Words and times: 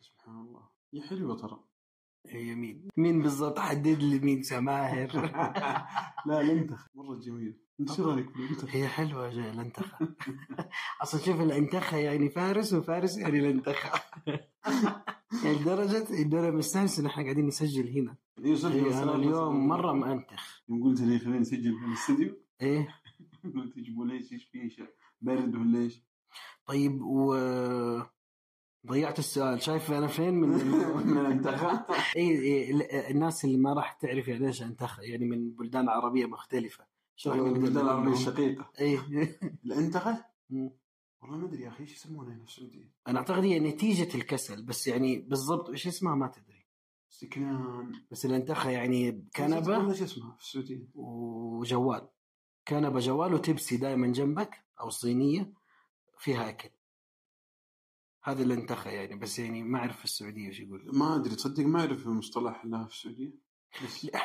سبحان 0.00 0.40
الله. 0.40 0.68
هي 0.94 1.02
حلوة 1.02 1.36
ترى. 1.36 1.64
هي 2.26 2.54
مين 2.54 2.88
مين 2.96 3.22
بالضبط؟ 3.22 3.58
حدد 3.58 4.02
لي 4.02 4.18
مين 4.18 4.42
سماهر. 4.42 5.12
لا 6.26 6.40
الانتخ 6.40 6.86
مرة 6.94 7.16
جميل. 7.18 7.58
انت 7.80 7.92
شو 7.92 8.10
رأيك 8.10 8.32
بالانتخ؟ 8.32 8.74
هي 8.76 8.88
حلوة 8.88 9.30
جاي 9.30 9.50
الانتخة 9.50 9.98
أصلا 11.02 11.20
شوف 11.20 11.40
الانتخة 11.40 11.96
يعني 11.96 12.28
فارس 12.30 12.72
وفارس 12.72 13.16
يعني 13.18 13.38
الانتخة 13.38 13.90
يعني 15.44 15.58
لدرجة 15.60 16.22
انه 16.22 16.40
أنا 16.40 16.50
مستانس 16.50 16.98
ان 16.98 17.06
إحنا 17.06 17.22
قاعدين 17.22 17.46
نسجل 17.46 17.88
هنا. 17.88 18.16
أيوه 18.44 18.56
صدق 18.56 18.74
هي 18.74 19.02
أنا 19.02 19.14
اليوم 19.14 19.68
مرة 19.68 19.92
مأنتخ 19.92 20.62
يوم 20.68 20.82
قلت 20.84 21.00
لي 21.00 21.18
خلينا 21.18 21.38
نسجل 21.38 21.78
في 21.78 21.84
الاستديو. 21.86 22.36
إيه. 22.62 22.88
قلت 23.54 23.76
يجيبوا 23.76 24.06
ليش 24.06 24.32
إيش 24.32 24.44
في 24.44 24.70
شيء 24.70 24.88
برد 25.20 25.54
ولا 25.54 25.78
إيش؟ 25.78 26.02
طيب 26.66 27.02
و 27.02 27.34
ضيعت 28.86 29.18
السؤال 29.18 29.62
شايف 29.62 29.92
أنا 29.92 30.06
فين 30.06 30.34
من 30.34 30.48
من 31.06 31.18
الانتخاب 31.18 31.86
اي 32.16 32.30
إيه 32.30 32.70
ال- 32.70 32.90
الناس 32.92 33.44
اللي 33.44 33.58
ما 33.58 33.72
راح 33.72 33.92
تعرف 33.92 34.28
يعني 34.28 34.46
إيش 34.46 34.62
انتخ 34.62 34.98
يعني 35.00 35.24
من 35.24 35.50
بلدان 35.50 35.88
عربية 35.88 36.26
مختلفة 36.26 36.86
شو 37.16 37.34
من 37.34 37.56
البلدان 37.56 37.84
العربيه؟ 37.84 38.12
الشقيقه 38.12 38.70
الانتخه؟ 39.64 40.24
مم. 40.50 40.70
والله 41.22 41.36
ما 41.36 41.46
أدري 41.46 41.62
يا 41.62 41.68
أخي 41.68 41.82
إيش 41.82 41.92
يسمونها 41.92 42.34
هنا 42.34 42.44
في 42.44 42.50
السعودية؟ 42.50 42.92
أنا 43.08 43.18
أعتقد 43.18 43.44
هي 43.44 43.58
نتيجة 43.60 44.16
الكسل 44.16 44.62
بس 44.62 44.86
يعني 44.86 45.18
بالضبط 45.18 45.70
إيش 45.70 45.86
اسمها 45.86 46.14
ما 46.14 46.28
تدري 46.28 46.66
استكنان 47.12 47.92
بس 48.10 48.26
الانتخه 48.26 48.70
يعني 48.70 49.24
كنبة 49.36 49.90
إيش 49.90 50.02
اسمها 50.02 50.36
في 50.36 50.42
السعودية؟ 50.42 50.88
وجوال 50.94 52.08
كنبة 52.68 53.00
جوال 53.00 53.34
وتبسي 53.34 53.76
دائما 53.76 54.06
جنبك 54.06 54.64
أو 54.80 54.90
صينية 54.90 55.52
فيها 56.18 56.48
أكل 56.48 56.70
هذه 58.30 58.42
الانتخه 58.42 58.90
يعني 58.90 59.16
بس 59.16 59.38
يعني 59.38 59.62
ما 59.62 59.78
أعرف 59.78 59.98
في 59.98 60.04
السعودية 60.04 60.48
إيش 60.48 60.60
يقول. 60.60 60.90
ما 60.92 61.16
أدري 61.16 61.34
تصدق 61.34 61.64
ما 61.64 61.80
أعرف 61.80 62.06
المصطلح 62.06 62.64
لها 62.64 62.84
في 62.84 62.92
السعودية. 62.92 63.34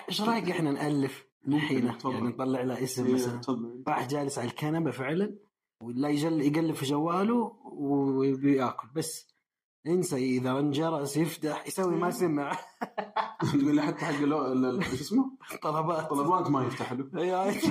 إيش 0.10 0.22
رأيك 0.22 0.50
إحنا 0.50 0.72
نألف 0.72 1.26
نحينا 1.48 1.94
تفضل. 1.94 2.14
يعني 2.14 2.28
نطلع 2.28 2.62
لها 2.62 2.84
اسم 2.84 3.06
إيه، 3.06 3.14
مثلا. 3.14 3.84
راح 3.88 4.08
جالس 4.08 4.40
على 4.40 4.48
الكنبة 4.48 4.92
فعلا 4.92 5.36
ولا 5.82 6.10
يجل 6.10 6.42
يقلب 6.42 6.76
في 6.76 6.86
جواله 6.86 7.58
وبياكل 7.64 8.88
بس 8.96 9.34
انسى 9.88 10.16
إذا 10.16 10.60
انجرس 10.60 11.18
يفتح 11.18 11.68
يسوي 11.68 11.96
ما 11.96 12.12
سمع. 12.12 12.58
تقول 13.52 13.76
لي 13.76 13.82
حتى 13.82 14.06
حق 14.06 14.12
شو 14.12 14.80
اسمه؟ 14.80 15.38
طلبات. 15.62 16.10
طلبات 16.10 16.50
ما 16.50 16.66
يفتح 16.66 16.94
له. 16.94 17.10
اي 17.22 17.62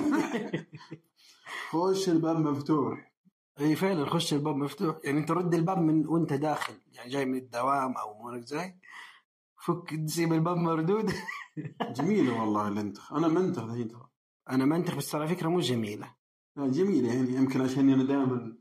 خش 1.70 2.08
الباب 2.08 2.38
مفتوح. 2.38 3.11
اي 3.60 3.76
فعلا 3.76 4.04
خش 4.10 4.34
الباب 4.34 4.56
مفتوح. 4.56 4.96
يعني 5.04 5.18
أنت 5.18 5.30
رد 5.30 5.54
الباب 5.54 5.78
من 5.78 6.06
وأنت 6.06 6.32
داخل 6.32 6.74
يعني 6.92 7.10
جاي 7.10 7.24
من 7.24 7.38
الدوام 7.38 7.96
أو 7.96 8.14
مورك 8.14 8.44
جاي 8.44 8.78
فك 9.66 9.90
تسيب 10.06 10.32
الباب 10.32 10.56
مردود. 10.56 11.12
جميلة 11.96 12.40
والله 12.40 12.68
الانتخ 12.68 13.12
أنا 13.12 13.28
منتخ 13.28 13.62
الحين 13.62 13.88
ترى. 13.88 14.08
أنا 14.50 14.64
منتخ 14.64 14.94
بس 14.94 15.14
على 15.14 15.28
فكرة 15.28 15.48
مو 15.48 15.60
جميلة. 15.60 16.14
لا، 16.56 16.68
جميلة 16.68 17.14
يعني 17.14 17.34
يمكن 17.34 17.60
عشان 17.60 17.90
أنا 17.90 18.04
دائما 18.04 18.56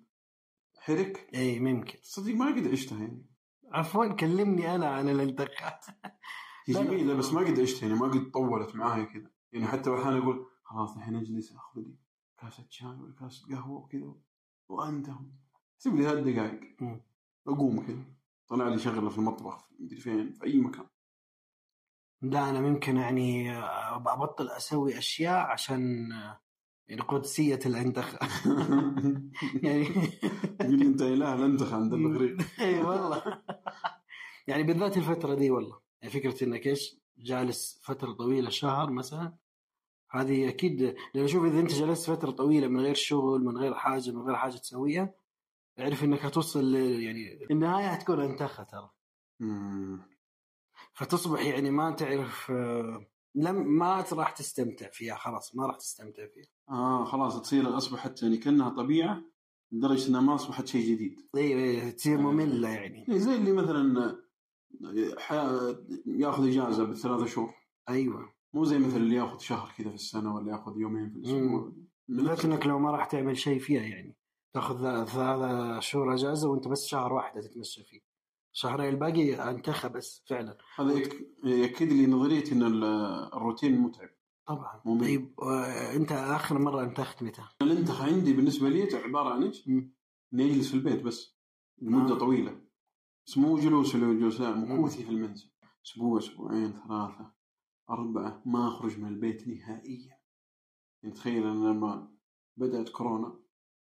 حرك. 0.80 1.30
إي 1.36 1.60
ممكن. 1.60 2.02
تصدق 2.02 2.34
ما 2.34 2.46
قد 2.46 2.68
عشتها 2.68 3.00
يعني. 3.00 3.26
عفوا 3.72 4.08
كلمني 4.08 4.76
أنا 4.76 4.88
عن 4.90 5.10
الانتخابات 5.10 5.86
هي. 6.68 6.74
جميلة 6.84 7.14
بس 7.14 7.34
ما 7.34 7.42
قد 7.42 7.60
عشتها 7.60 7.88
يعني 7.88 8.00
ما 8.00 8.08
قد 8.08 8.32
طولت 8.32 8.76
معايا 8.76 9.04
كذا. 9.04 9.32
يعني 9.52 9.68
حتى 9.68 9.94
أحيانا 9.94 10.18
أقول 10.18 10.46
خلاص 10.64 10.96
الحين 10.98 11.16
أجلس 11.16 11.52
أخذ 11.52 11.82
لي 11.82 11.96
كاسة 12.42 12.66
شاي 12.70 12.88
ولا 12.88 13.14
كاسة 13.20 13.48
قهوة 13.56 13.80
وكذا. 13.80 14.16
وأنتم 14.72 15.32
سيب 15.78 15.96
لي 15.96 16.04
ثلاث 16.04 16.24
دقائق. 16.24 16.60
اقوم 17.48 17.88
كذا. 17.88 18.04
طلع 18.48 18.68
لي 18.68 18.80
شغلة 18.80 19.10
في 19.10 19.18
المطبخ 19.18 19.68
مدري 19.80 20.00
فين 20.00 20.34
في 20.34 20.44
أي 20.44 20.58
مكان. 20.58 20.86
لا 22.22 22.50
أنا 22.50 22.62
ممكن 22.62 22.98
يعني 22.98 23.58
أبطل 23.58 24.50
أسوي 24.50 24.98
أشياء 24.98 25.40
عشان 25.40 26.10
يعني 26.88 27.02
قدسية 27.02 27.60
الانتخ 27.66 28.16
يعني 29.64 29.86
يقول 30.62 30.80
لي 30.80 30.86
أنت 30.86 31.02
إله 31.02 31.34
الانتخ 31.34 31.74
عند 31.74 31.94
المغرب. 31.94 32.42
إي 32.60 32.84
والله. 32.84 33.42
يعني 34.48 34.64
بالذات 34.64 34.98
الفترة 34.98 35.36
دي 35.36 35.52
والله. 35.52 35.80
يعني 36.02 36.14
فكرة 36.14 36.44
إنك 36.44 36.68
إيش 36.68 37.02
جالس 37.18 37.82
فترة 37.84 38.12
طويلة 38.12 38.50
شهر 38.50 38.92
مثلا 38.92 39.34
هذه 40.12 40.50
أكيد 40.50 40.96
لأن 41.16 41.28
شوف 41.28 41.44
إذا 41.46 41.60
أنت 41.60 41.72
جلست 41.74 42.10
فترة 42.12 42.32
طويلة 42.32 42.68
من 42.68 42.80
غير 42.80 42.96
شغل 42.96 43.44
من 43.44 43.58
غير 43.58 43.74
حاجة 43.74 44.12
من 44.12 44.22
غير 44.22 44.36
حاجة 44.36 44.58
تسويها 44.58 45.14
اعرف 45.80 46.04
إنك 46.04 46.26
هتوصل 46.26 46.76
يعني 46.76 47.48
النهاية 47.52 47.88
هتكون 47.88 48.20
انتخه 48.20 48.64
ترى. 48.64 48.90
فتصبح 50.94 51.46
يعني 51.46 51.72
ما 51.72 51.92
تعرف 51.92 52.52
آه، 52.52 53.06
لم 53.36 53.78
ما 53.78 54.06
راح 54.14 54.32
تستمتع 54.32 54.90
فيها 54.90 55.16
خلاص 55.16 55.56
ما 55.56 55.66
راح 55.68 55.76
تستمتع 55.78 56.28
فيها. 56.28 56.46
آه 56.70 57.06
خلاص 57.06 57.42
تصير 57.42 57.78
أصبحت 57.78 58.24
يعني 58.24 58.38
كأنها 58.38 58.70
طبيعة 58.70 59.22
لدرجة 59.72 60.10
إنها 60.10 60.22
ما 60.22 60.36
أصبحت 60.36 60.68
شيء 60.68 60.92
جديد. 60.96 61.20
إي 61.38 61.54
إي، 61.82 61.92
تصير 61.92 62.18
مملة 62.18 62.70
يعني. 62.70 63.06
زي 63.10 63.36
اللي 63.36 63.52
مثلا 63.52 64.16
ح- 65.18 65.34
يأخذ 66.06 66.48
إجازة 66.48 66.84
بالثلاثة 66.84 67.26
شهور. 67.26 67.54
أيوه. 67.90 68.34
مو 68.54 68.64
زي 68.64 68.80
مثلا 68.80 68.98
اللي 68.98 69.16
ياخذ 69.16 69.40
شهر 69.40 69.72
كذا 69.78 69.90
في 69.90 69.96
السنة 69.96 70.36
ولا 70.36 70.52
ياخذ 70.52 70.78
يومين 70.78 71.10
في 71.10 71.16
الأسبوع. 71.18 71.72
انك 72.46 72.66
لو 72.66 72.80
ما 72.80 72.92
راح 72.92 73.06
تعمل 73.06 73.38
شيء 73.38 73.60
فيها 73.60 73.82
يعني. 73.82 74.16
تاخذ 74.54 75.06
ثلاث 75.06 75.80
شهور 75.84 76.14
أجازة 76.14 76.50
وأنت 76.50 76.68
بس 76.68 76.86
شهر 76.86 77.14
واحدة 77.14 77.42
تتمشى 77.42 77.84
فيه. 77.84 78.00
شهرين 78.54 78.90
الباقي 78.90 79.50
أنتخى 79.50 79.90
بس 79.90 80.24
فعلا. 80.30 80.58
هذا 80.76 81.02
يأكد 81.44 81.88
لي 81.94 82.08
نظريتي 82.08 82.52
إن 82.56 82.64
ال- 82.64 82.84
الروتين 83.34 83.78
متعب. 83.82 84.10
طبعا. 84.48 84.82
ممل. 84.86 85.00
طيب 85.02 85.34
آه، 85.42 85.96
أنت 85.96 86.12
آخر 86.12 86.60
مرة 86.60 86.84
انتخت 86.84 87.24
متى؟ 87.24 87.42
الانتخ 87.62 88.02
عندي 88.02 88.34
بالنسبة 88.34 88.70
لي 88.70 88.88
عبارة 88.94 89.30
عن 89.34 89.44
إيش؟ 89.44 89.68
اني 89.68 89.92
اجلس 90.34 90.68
في 90.70 90.74
البيت 90.74 91.02
بس 91.04 91.38
لمدة 91.82 92.16
آه. 92.16 92.18
طويلة. 92.20 92.62
بس 93.28 93.38
مو 93.38 93.58
جلوس 93.58 93.96
الجلوس 93.96 94.42
لا 94.42 94.56
مكوثي 94.56 95.04
في 95.04 95.10
المنزل. 95.10 95.52
أسبوع 95.86 96.18
أسبوعين 96.20 96.72
ثلاثة. 96.88 97.32
أربعة 97.90 98.42
ما 98.46 98.68
أخرج 98.68 99.00
من 99.00 99.08
البيت 99.08 99.48
نهائيا. 99.48 100.18
يعني 101.04 101.16
تخيل 101.16 101.48
أنا 101.48 101.68
لما 101.68 102.12
بدأت 102.58 102.90
كورونا 102.90 103.40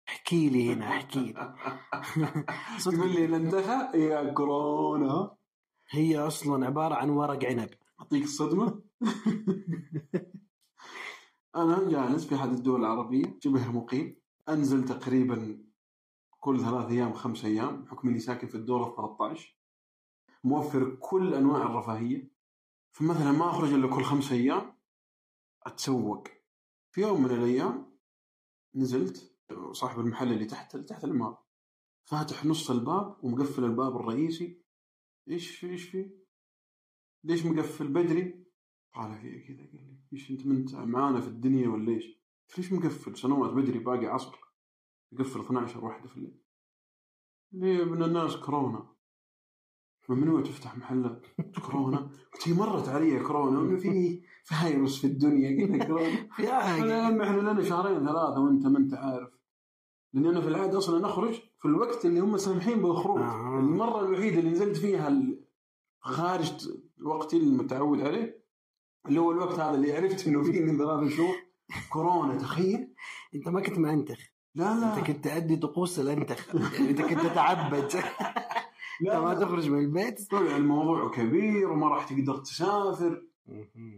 احكي 0.09 0.49
لي 0.49 0.73
هنا 0.73 0.89
احكي 0.89 1.21
لي. 1.21 1.33
تقول 2.85 3.15
لي 3.15 3.25
الانتخى 3.25 3.99
يا 3.99 4.33
كورونا. 4.33 5.37
هي 5.91 6.19
أصلا 6.19 6.67
عبارة 6.67 6.95
عن 6.95 7.11
ورق 7.11 7.45
عنب. 7.45 7.71
أعطيك 8.01 8.25
الصدمة. 8.25 8.83
أنا 11.57 11.89
جالس 11.89 12.25
في 12.25 12.35
احد 12.35 12.53
الدول 12.53 12.81
العربية 12.81 13.39
شبه 13.41 13.73
مقيم. 13.73 14.17
أنزل 14.49 14.85
تقريبا 14.85 15.65
كل 16.41 16.61
ثلاث 16.61 16.91
أيام 16.91 17.13
خمس 17.13 17.45
أيام 17.45 17.83
بحكم 17.83 18.09
إني 18.09 18.19
ساكن 18.19 18.47
في 18.47 18.55
الدور 18.55 18.89
ال 18.89 18.97
13 18.97 19.59
موفر 20.45 20.95
كل 21.01 21.35
أنواع 21.35 21.63
الرفاهية. 21.63 22.32
فمثلا 22.93 23.33
ما 23.33 23.51
أخرج 23.51 23.73
إلا 23.73 23.95
كل 23.97 24.03
خمس 24.05 24.33
أيام 24.33 24.79
أتسوق. 25.63 26.29
في 26.91 27.01
يوم 27.01 27.23
من 27.23 27.31
الأيام 27.31 27.99
نزلت 28.75 29.37
صاحب 29.73 30.01
المحل 30.01 30.33
اللي 30.33 30.45
تحت 30.45 30.77
تحت 30.77 31.05
العمارة 31.05 31.47
فاتح 32.05 32.45
نص 32.45 32.71
الباب 32.71 33.25
ومقفل 33.25 33.65
الباب 33.65 33.97
الرئيسي. 33.97 34.63
إيش 35.29 35.57
في 35.57 35.71
إيش 35.71 35.89
في؟ 35.89 36.19
ليش 37.25 37.47
مقفل 37.47 37.89
بدري؟ 37.89 38.47
قال 38.95 39.19
في 39.19 39.41
كذا 39.41 39.67
قال 39.67 39.87
لي 39.87 40.03
إيش 40.13 40.31
أنت 40.31 40.47
منت 40.47 40.75
معانا 40.75 41.21
في 41.21 41.29
الدنيا 41.29 41.69
ولا 41.69 41.93
إيش؟ 41.93 42.23
ليش 42.59 42.73
مقفل؟ 42.73 43.17
سنوات 43.17 43.51
بدري 43.51 43.79
باقي 43.79 44.07
عصر. 44.07 44.37
يقفل 45.13 45.41
12 45.41 45.85
واحدة 45.85 46.09
في 46.09 46.17
الليل. 46.17 46.43
ليه 47.53 47.85
من 47.85 48.03
الناس 48.03 48.37
كورونا؟ 48.37 48.92
ممنوع 50.09 50.41
تفتح 50.41 50.77
محلات 50.77 51.23
قلت 51.39 51.59
كورونا؟ 51.59 52.11
قلت 52.35 52.49
مرت 52.49 52.89
علي 52.89 53.21
كورونا 53.21 53.59
وإنه 53.59 53.77
في 53.77 54.23
فايروس 54.45 55.01
في 55.01 55.07
الدنيا 55.07 55.67
كذا 55.67 55.85
كورونا. 55.85 56.29
يا 56.47 56.53
عمي 56.53 57.25
إحنا 57.25 57.41
لنا 57.41 57.63
شهرين 57.63 57.99
ثلاثة 57.99 58.41
وأنت 58.41 58.67
ما 58.67 58.79
أنت 58.79 58.95
عارف. 58.95 59.29
لأن 60.13 60.27
أنا 60.27 60.41
في 60.41 60.49
العادة 60.49 60.79
أصلا 60.79 61.09
نخرج 61.09 61.35
في 61.35 61.65
الوقت 61.65 62.05
اللي 62.05 62.21
هم 62.21 62.37
سامحين 62.37 62.83
بالخروج 62.83 63.21
آه. 63.21 63.59
المره 63.59 64.01
الوحيده 64.01 64.39
اللي 64.39 64.51
نزلت 64.51 64.77
فيها 64.77 65.21
خارج 66.01 66.69
وقتي 67.05 67.37
المتعود 67.37 68.01
عليه 68.01 68.43
اللي 69.09 69.21
هو 69.21 69.33
الوقت 69.33 69.59
هذا 69.59 69.75
اللي 69.75 69.97
عرفت 69.97 70.27
إنه 70.27 70.43
فيه 70.43 70.61
من 70.61 70.79
ثلاث 70.79 71.13
شهور. 71.13 71.35
كورونا 71.91 72.39
تخيل. 72.39 72.95
أنت 73.35 73.49
ما 73.49 73.61
كنت 73.61 73.79
مأنتخ 73.79 74.19
لا 74.55 74.81
لا. 74.81 74.99
أنت 74.99 75.07
كنت 75.07 75.25
تأدي 75.25 75.57
طقوس 75.57 76.01
الأنتخ. 76.01 76.55
يعني 76.55 76.91
أنت 76.91 77.01
كنت 77.01 77.21
تتعبد. 77.21 77.93
لا, 79.03 79.21
ما. 79.21 79.35
تخرج 79.35 79.71
من 79.71 79.79
البيت 79.79 80.31
طلع 80.31 80.57
الموضوع 80.57 81.11
كبير 81.11 81.71
وما 81.71 81.89
راح 81.89 82.09
تقدر 82.09 82.37
تسافر. 82.37 83.27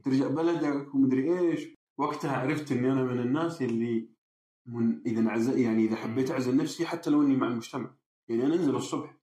ترجع 0.05 0.29
بلدك 0.29 0.95
ومدري 0.95 1.39
إيش. 1.39 1.75
وقتها 1.99 2.37
عرفت 2.37 2.73
إني 2.73 2.93
أنا 2.93 3.05
من 3.05 3.21
الناس 3.21 3.63
اللي 3.63 4.09
من 4.67 5.03
إذا 5.07 5.21
انعزل 5.21 5.59
يعني 5.59 5.85
إذا 5.85 5.97
حبيت 5.97 6.31
أعزل 6.31 6.57
نفسي 6.57 6.87
حتى 6.87 7.11
لو 7.11 7.23
إني 7.23 7.37
مع 7.37 7.47
المجتمع. 7.47 7.95
يعني 8.29 8.47
أنا 8.47 8.55
أنزل 8.55 8.77
الصبح. 8.77 9.17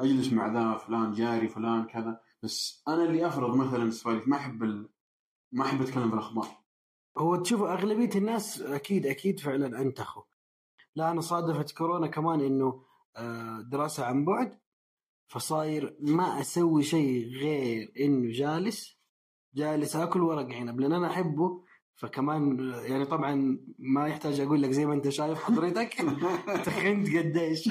أجلس 0.00 0.32
مع 0.32 0.52
ذا 0.52 0.78
فلان 0.78 1.12
جاري 1.12 1.48
فلان 1.48 1.84
كذا. 1.84 2.20
بس 2.42 2.82
أنا 2.88 3.04
اللي 3.04 3.26
أفرض 3.26 3.56
مثلا 3.56 3.82
السواليف 3.82 4.28
ما 4.28 4.36
أحب 4.36 4.62
ال... 4.62 4.88
ما 5.52 5.64
أحب 5.64 5.82
أتكلم 5.82 6.08
في 6.08 6.14
الأخبار. 6.14 6.48
هو 7.18 7.36
تشوف 7.36 7.62
أغلبية 7.62 8.18
الناس 8.18 8.60
أكيد 8.60 9.06
أكيد 9.06 9.40
فعلا 9.40 9.80
أنتخوا. 9.80 10.22
لا 10.96 11.10
أنا 11.10 11.20
صادفت 11.20 11.76
كورونا 11.76 12.06
كمان 12.06 12.40
إنه 12.40 12.82
آه، 13.16 13.60
دراسة 13.60 14.04
عن 14.04 14.24
بعد 14.24 14.58
فصاير 15.34 15.96
ما 16.00 16.40
أسوي 16.40 16.82
شيء 16.82 17.26
غير 17.26 17.92
إنه 18.00 18.32
جالس 18.32 18.98
جالس 19.54 19.96
آكل 19.96 20.22
ورق 20.22 20.54
عنب 20.54 20.80
لأن 20.80 20.92
أنا 20.92 21.06
أحبه. 21.06 21.64
فكمان 21.96 22.72
يعني 22.84 23.04
طبعا 23.04 23.58
ما 23.78 24.08
يحتاج 24.08 24.40
أقول 24.40 24.62
لك 24.62 24.70
زي 24.70 24.86
ما 24.86 24.94
أنت 24.94 25.08
شايف 25.08 25.42
حضرتك. 25.42 25.94
تخنت 26.66 27.16
قديش. 27.16 27.68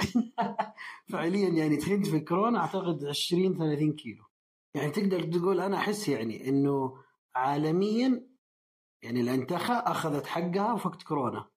فعليا 1.11 1.49
يعني 1.49 1.77
تخنت 1.77 2.07
في 2.07 2.19
كورونا 2.19 2.59
أعتقد 2.59 3.05
20 3.05 3.57
30 3.57 3.93
كيلو. 3.93 4.23
يعني 4.75 4.91
تقدر 4.91 5.23
تقول 5.23 5.59
أنا 5.59 5.77
أحس 5.77 6.09
يعني 6.09 6.49
إنه 6.49 6.97
عالميا 7.35 8.27
يعني 9.03 9.21
الأنتخة 9.21 9.73
أخذت 9.73 10.25
حقها 10.25 10.73
وقت 10.73 11.03
كورونا. 11.03 11.52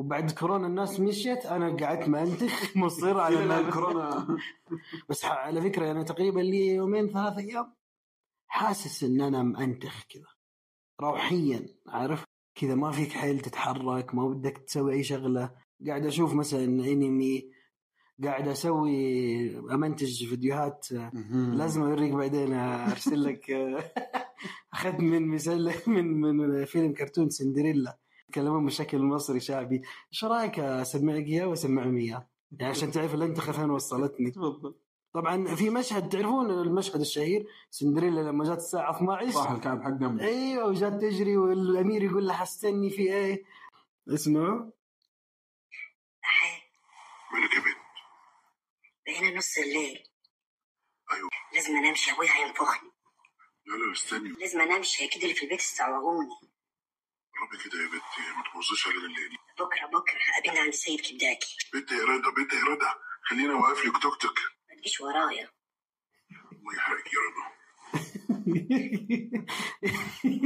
وبعد 0.00 0.30
كورونا 0.30 0.66
الناس 0.66 1.00
مشيت 1.00 1.46
أنا 1.46 1.76
قعدت 1.76 2.08
ما 2.08 2.22
أنتخ. 2.22 2.76
مصر 2.76 3.20
على 3.20 3.46
ما 3.46 3.70
كورونا. 3.70 4.38
بس 5.08 5.24
على 5.24 5.60
فكرة 5.62 5.90
أنا 5.90 6.02
تقريبا 6.02 6.40
لي 6.40 6.66
يومين 6.66 7.08
ثلاث 7.08 7.38
أيام 7.38 7.74
حاسس 8.46 9.04
إن 9.04 9.20
أنا 9.20 9.42
مأنتخ 9.42 10.04
كذا. 10.08 10.26
روحيا 11.00 11.66
عارف؟ 11.88 12.24
كذا 12.54 12.74
ما 12.74 12.90
فيك 12.90 13.12
حيل 13.12 13.40
تتحرك 13.40 14.14
ما 14.14 14.28
بدك 14.28 14.58
تسوي 14.58 14.92
أي 14.92 15.02
شغلة. 15.02 15.50
قاعد 15.86 16.06
أشوف 16.06 16.34
مثلا 16.34 16.64
أنمي 16.64 17.50
قاعد 18.24 18.48
أسوي 18.48 19.58
أمنتج 19.58 20.24
فيديوهات. 20.24 20.86
لازم 21.32 21.82
أوريك 21.82 22.12
بعدين 22.12 22.52
أرسل 22.54 23.24
لك. 23.24 23.50
أخذت 24.74 25.00
من 25.00 25.28
مثال 25.28 25.72
من 25.86 26.20
من 26.20 26.64
فيلم 26.64 26.92
كرتون 26.94 27.30
سندريلا. 27.30 27.98
يتكلمون 28.30 28.66
بشكل 28.66 28.98
مصري 28.98 29.40
شعبي. 29.40 29.82
إيش 30.12 30.24
رأيك 30.24 30.58
اسمعك 30.58 31.24
اياه 31.26 31.46
واسمعهم 31.46 31.96
اياه 31.96 32.28
يعني 32.58 32.70
عشان 32.70 32.90
تعرف 32.90 33.14
الانتخه 33.14 33.52
فين 33.52 33.70
وصلتني. 33.70 34.30
تفضل. 34.30 34.74
طبعا 35.12 35.54
في 35.54 35.70
مشهد 35.70 36.08
تعرفون 36.08 36.50
المشهد 36.50 37.00
الشهير؟ 37.00 37.46
سندريلا 37.70 38.20
لما 38.20 38.44
جات 38.44 38.58
الساعة 38.58 38.96
12 38.96 39.30
صاح 39.30 39.50
الكعب 39.50 39.82
حق 39.82 39.90
جنبه. 39.90 40.24
أيوه 40.24 40.66
وجات 40.66 40.92
تجري 40.92 41.36
والأمير 41.36 42.02
يقول 42.02 42.26
لها 42.26 42.36
حستني 42.36 42.90
في 42.90 43.02
إيه؟ 43.02 43.44
اسمعوا 44.08 44.70
مالك 47.32 47.54
يا 47.54 47.60
بنت 47.60 47.76
بقينا 49.06 49.38
نص 49.38 49.58
الليل. 49.58 50.02
أيوه. 51.12 51.28
لازم 51.54 51.76
انامشي 51.76 52.12
ابويا 52.12 52.30
هينفخني. 52.30 52.90
لا 53.66 53.84
لا 53.86 53.92
استني. 53.92 54.28
لازم 54.28 54.60
انامشي 54.60 55.04
أكيد 55.04 55.22
اللي 55.22 55.34
في 55.34 55.42
البيت 55.44 55.60
استعوغوني 55.60 56.49
ربي 57.42 57.56
كده 57.64 57.78
يا 57.82 57.86
بنتي 57.86 58.22
ما 58.36 58.42
تبوظيش 58.50 58.86
علينا 58.86 59.04
الليل 59.06 59.30
بكرة 59.60 59.86
بكرة 59.98 60.18
هقابلنا 60.28 60.60
عند 60.64 60.72
سيد 60.72 61.00
كبداكي 61.00 61.56
بنت 61.74 61.90
يا 61.92 62.04
رضا 62.04 62.30
بنت 62.36 62.52
يا 62.52 62.64
رضا 62.74 62.94
خلينا 63.22 63.54
واقف 63.54 63.86
لك 63.86 64.02
توك 64.02 64.16
توك 64.16 64.38
ما 64.70 64.76
تجيش 64.80 65.00
ورايا 65.00 65.48
الله 66.52 66.74
يحرقك 66.76 67.06
يا 67.14 67.20
رضا 67.26 67.60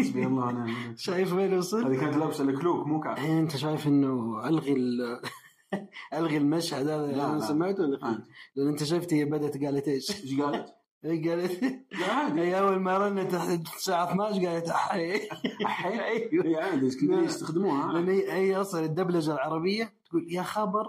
حسبي 0.00 0.26
الله 0.26 0.44
ونعم 0.46 0.66
الوكيل. 0.68 0.98
شايف 0.98 1.32
وين 1.32 1.58
وصل؟ 1.58 1.86
هذه 1.86 2.00
كانت 2.00 2.16
لابسه 2.16 2.44
الكلوك 2.44 2.86
مو 2.86 3.00
كعب 3.00 3.16
الحين 3.16 3.38
أنت 3.38 3.56
شايف 3.56 3.86
إنه 3.86 4.48
ألغي 4.48 4.72
ال... 4.72 5.20
ألغي 6.14 6.36
المشهد 6.36 6.88
هذا 6.88 7.06
لا، 7.06 7.30
أنا 7.30 7.38
لا. 7.38 7.46
سمعته 7.46 7.82
ولا 7.82 8.06
عادي. 8.06 8.22
لأن 8.56 8.68
أنت 8.68 8.84
شفت 8.84 9.12
هي 9.12 9.24
بدأت 9.24 9.64
قالت 9.64 9.88
إيش؟ 9.88 10.10
إيش 10.10 10.40
قالت؟ 10.40 10.66
هي 11.04 11.28
قالت 11.30 11.62
لا 11.92 12.12
عادي 12.12 12.40
هي 12.40 12.60
اول 12.60 12.76
ما 12.80 12.98
رنت 12.98 13.34
الساعة 13.34 14.12
12 14.12 14.46
قالت 14.46 14.68
أحي 14.68 15.20
أيوه 16.04 16.46
هي 16.46 16.56
عادي 16.56 16.86
اسكندريه 16.86 17.24
يستخدموها؟ 17.24 17.92
لأن 17.92 18.08
هي, 18.08 18.32
هي 18.32 18.56
أصلا 18.56 18.84
الدبلجة 18.84 19.32
العربية 19.32 19.94
تقول 20.04 20.26
يا 20.32 20.42
خبر. 20.42 20.86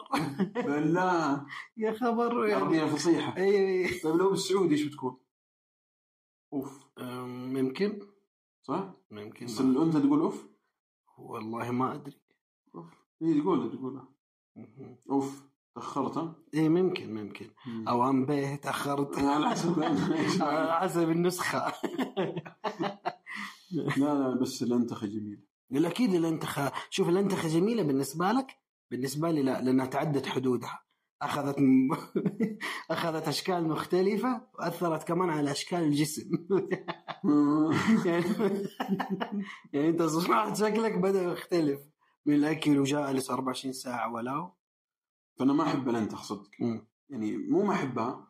بالله. 0.55 1.45
يا 1.77 1.91
خبر 1.91 2.47
يعني 2.47 2.63
عربية 2.63 2.85
فصيحة. 2.85 3.37
أيوه 3.37 3.89
طيب 4.03 4.15
لو 4.15 4.29
بالسعودي 4.29 4.75
إيش 4.75 4.83
بتكون؟ 4.83 5.17
أوف. 6.53 6.85
ممكن. 7.27 7.99
صح؟ 8.63 8.93
ممكن 9.11 9.45
بس 9.45 9.61
الأنثى 9.61 9.99
تقول 9.99 10.19
أوف؟ 10.19 10.47
والله 11.17 11.71
ما 11.71 11.93
أدري. 11.93 12.21
هي 13.21 13.41
تقول 13.41 13.71
تقولها 13.77 14.07
أوف. 15.11 15.43
تأخرت 15.75 16.17
ها؟ 16.17 16.35
إيه 16.53 16.69
ممكن 16.69 17.13
ممكن. 17.13 17.45
أو 17.87 18.09
ام 18.09 18.25
به 18.25 18.55
تأخرت. 18.55 19.19
على 19.19 19.49
حسب 19.51 19.83
على. 19.83 20.73
حسب 20.79 21.09
النسخة. 21.09 21.73
لا 23.97 24.13
لا 24.13 24.39
بس 24.41 24.63
الأنتخة 24.63 25.07
جميلة. 25.07 25.41
الاكيد 25.71 26.13
الأنتخة. 26.13 26.71
شوف 26.89 27.09
الأنتخة 27.09 27.47
جميلة 27.47 27.83
بالنسبة 27.83 28.31
لك 28.31 28.47
بالنسبة 28.91 29.31
لي 29.31 29.43
لا 29.43 29.61
لأنها 29.61 29.85
تعدت 29.85 30.25
حدودها. 30.25 30.79
أخذت 31.21 31.55
م... 31.59 31.93
أخذت 32.91 33.27
أشكال 33.27 33.67
مختلفة 33.67 34.41
وأثرت 34.59 35.03
كمان 35.07 35.29
على 35.29 35.51
أشكال 35.51 35.79
الجسم. 35.79 36.29
يعني 38.05 38.25
يعني 39.73 39.89
أنت 39.89 40.01
صنعت 40.01 40.57
شكلك 40.57 40.97
بدأ 40.97 41.23
يختلف. 41.23 41.79
من 42.25 42.35
الأكل 42.35 42.79
وجالس 42.79 43.31
24 43.31 43.73
ساعة 43.73 44.13
ولا 44.13 44.51
فأنا 45.35 45.53
ما 45.53 45.63
أحب 45.63 45.89
الانتخ 45.89 46.23
صدق. 46.23 46.49
يعني 47.09 47.37
مو 47.37 47.63
ما 47.63 47.73
أحبها 47.73 48.27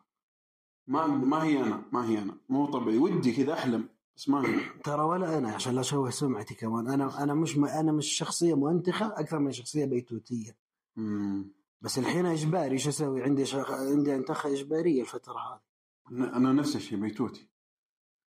ما 0.86 1.06
ما 1.06 1.42
هي 1.44 1.62
أنا 1.62 1.84
ما 1.92 2.08
هي 2.08 2.18
أنا. 2.22 2.36
مو 2.48 2.66
طبيعي. 2.66 2.98
ودي 2.98 3.32
كذا 3.32 3.52
أحلم 3.52 3.88
بس 4.16 4.28
ما 4.28 4.48
هي. 4.48 4.60
ترى 4.84 5.02
ولا 5.02 5.38
أنا 5.38 5.52
عشان 5.54 5.74
لا 5.74 5.80
اشوه 5.80 6.10
سمعتي 6.10 6.54
كمان. 6.54 6.88
أنا 6.88 7.22
أنا 7.22 7.34
مش 7.34 7.56
أنا 7.58 7.92
مش 7.92 8.06
شخصية 8.06 8.54
منتخة 8.54 9.06
أكثر 9.06 9.38
من 9.38 9.52
شخصية 9.52 9.84
بيتوتية. 9.84 10.56
مم. 10.96 11.52
بس 11.80 11.98
الحين 11.98 12.26
إجباري 12.26 12.72
إيش 12.72 12.88
أسوي؟ 12.88 13.22
عندي 13.22 13.46
شخ... 13.46 13.70
عندي 13.70 14.14
أنتخة 14.14 14.52
إجبارية 14.52 15.00
الفترة 15.00 15.38
هذه. 15.38 15.60
أنا 16.36 16.52
نفس 16.52 16.76
الشيء 16.76 16.98
بيتوتي. 16.98 17.48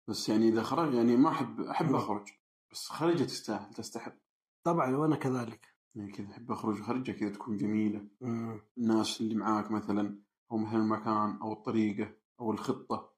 بس 0.07 0.29
يعني 0.29 0.49
إذا 0.49 0.63
خرج 0.63 0.93
يعني 0.93 1.17
ما 1.17 1.29
أحب 1.29 1.61
أحب. 1.61 1.95
أخرج. 1.95 2.29
بس 2.71 2.87
خرجه 2.87 3.23
تستاهل 3.23 3.73
تستحق. 3.73 4.15
طبعا 4.63 4.95
وأنا 4.95 5.15
كذلك. 5.15 5.74
يعني 5.95 6.11
كذا 6.11 6.31
احب 6.31 6.51
أخرج 6.51 6.81
خرجة 6.81 7.11
كذا 7.11 7.29
تكون 7.29 7.57
جميلة. 7.57 8.07
الناس 8.77 9.21
اللي 9.21 9.35
معاك 9.35 9.71
مثلا 9.71 10.19
أو 10.51 10.57
مثلا 10.57 10.77
المكان 10.77 11.41
أو 11.41 11.53
الطريقة 11.53 12.15
أو 12.39 12.51
الخطة. 12.51 13.15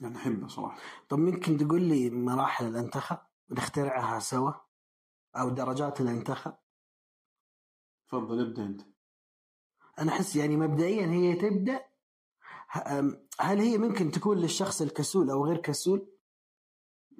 يعني 0.00 0.16
أحبها 0.16 0.48
صراحة. 0.48 0.80
طب 1.08 1.18
ممكن 1.18 1.56
تقول 1.56 1.82
لي 1.82 2.10
مراحل 2.10 2.66
الانتخه 2.66 3.26
نخترعها 3.50 4.18
سوا؟ 4.18 4.52
أو 5.36 5.48
درجات 5.48 6.00
الانتخه 6.00 6.58
تفضل 8.08 8.40
ابدأ 8.40 8.66
أنت. 8.66 8.82
أنا 9.98 10.12
أحس 10.12 10.36
يعني 10.36 10.56
مبدئيا 10.56 11.06
هي 11.06 11.34
تبدأ 11.34 11.84
هل 13.40 13.60
هي 13.60 13.78
ممكن 13.78 14.10
تكون 14.10 14.38
للشخص 14.38 14.82
الكسول 14.82 15.30
أو 15.30 15.46
غير 15.46 15.56
كسول؟ 15.56 16.12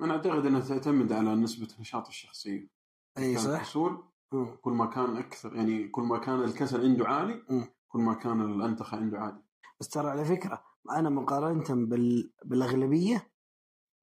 أنا 0.00 0.14
أعتقد 0.14 0.46
إنها 0.46 0.60
تعتمد 0.60 1.12
على 1.12 1.34
نسبة 1.34 1.68
نشاط 1.80 2.08
الشخصية. 2.08 2.70
إي 3.18 3.38
صح؟ 3.38 3.62
كسول 3.62 4.08
مم. 4.32 4.56
كل 4.62 4.72
ما 4.72 4.86
كان 4.86 5.16
أكثر 5.16 5.56
يعني 5.56 5.88
كل 5.88 6.02
ما 6.02 6.18
كان 6.18 6.42
الكسل 6.42 6.80
عنده 6.84 7.08
عالي 7.08 7.42
مم. 7.50 7.64
كل 7.88 8.00
ما 8.00 8.14
كان 8.14 8.40
الأنتخة 8.40 8.96
عنده 8.98 9.18
عالي 9.18 9.42
بس 9.80 9.88
ترى 9.88 10.10
على 10.10 10.24
فكرة 10.24 10.62
أنا 10.90 11.10
مقارنة 11.10 11.86
بال... 11.86 12.30
بالأغلبية 12.44 13.30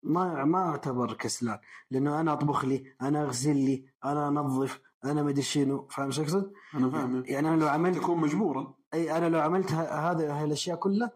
ما 0.03 0.45
ما 0.45 0.69
أعتبر 0.69 1.13
كسلان 1.13 1.59
لأنه 1.91 2.19
أنا 2.21 2.33
أطبخ 2.33 2.65
لي 2.65 2.95
أنا 3.01 3.23
أغسل 3.23 3.55
لي 3.55 3.85
أنا 4.05 4.27
أنظف 4.27 4.81
أنا 5.05 5.23
ما 5.23 5.29
أدري 5.29 5.41
شنو 5.41 5.87
فاهم 5.87 6.11
شو 6.11 6.21
أقصد؟ 6.21 6.53
أنا 6.75 6.89
فاهم 6.89 7.23
يعني 7.25 7.49
أنا 7.49 7.55
لو 7.55 7.67
عملت 7.67 7.97
تكون 7.97 8.17
مجبورا 8.17 8.73
اي 8.93 9.17
أنا 9.17 9.29
لو 9.29 9.39
عملت 9.39 9.71
هذا 9.71 10.33
هاي 10.33 10.43
الأشياء 10.43 10.77
كلها 10.77 11.11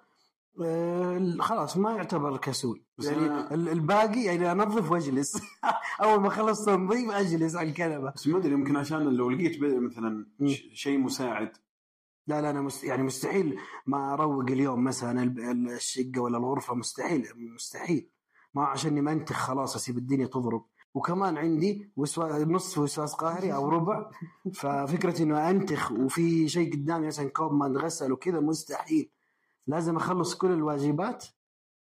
خلاص 1.39 1.78
ما 1.78 1.92
يعتبر 1.96 2.38
كسول. 2.38 2.82
يعني 3.00 3.18
أنا- 3.30 3.51
ال- 3.51 3.70
الباقي 3.70 4.24
يعني 4.24 4.51
أنظف 4.51 4.92
وأجلس. 4.92 5.42
أول 6.04 6.20
ما 6.22 6.28
اخلص 6.28 6.66
تنظيف 6.66 7.12
أجلس 7.12 7.56
على 7.56 7.70
الكنبة. 7.70 8.12
بس 8.16 8.28
ما 8.28 8.38
أدري 8.38 8.51
يمكن 8.54 8.75
عشان 8.75 9.04
لو 9.04 9.30
لقيت 9.30 9.62
مثلا 9.63 10.25
شيء 10.74 10.98
مساعد. 11.00 11.51
لا 12.28 12.42
لا 12.42 12.50
أنا 12.50 12.62
مست... 12.62 12.84
يعني 12.84 13.04
مستحيل. 13.04 13.60
ما 13.88 14.13
أروق 14.13 14.44
اليوم 14.50 14.84
مثلا 14.84 15.24
ال- 15.24 15.39
ال- 15.51 15.70
الشقة 15.70 16.20
ولا 16.22 16.38
الغرفة 16.38 16.75
مستحيل 16.75 17.28
مستحيل. 17.56 18.10
ما 18.54 18.63
عشاني 18.66 19.01
منتخ 19.01 19.36
خلاص 19.36 19.75
أسيب 19.75 19.98
الدنيا 19.98 20.25
تضرب. 20.28 20.66
وكمان 20.94 21.38
عندي 21.38 21.92
وسوا... 21.96 22.44
نص 22.46 22.78
وسواس 22.78 23.13
قهري 23.13 23.54
أو 23.54 23.70
ربع. 23.70 24.10
ففكرة 24.60 25.22
إنه 25.24 25.50
أنتخ 25.50 25.92
وفي 25.92 26.50
شيء 26.50 26.74
قدامي 26.74 27.08
مثلا 27.08 27.30
كوب 27.30 27.54
ما 27.54 27.66
انغسل 27.66 28.12
وكذا 28.12 28.39
مستحيل. 28.39 29.10
لازم 29.70 29.96
أخلص 29.96 30.36
كل 30.36 30.52
الواجبات 30.52 31.26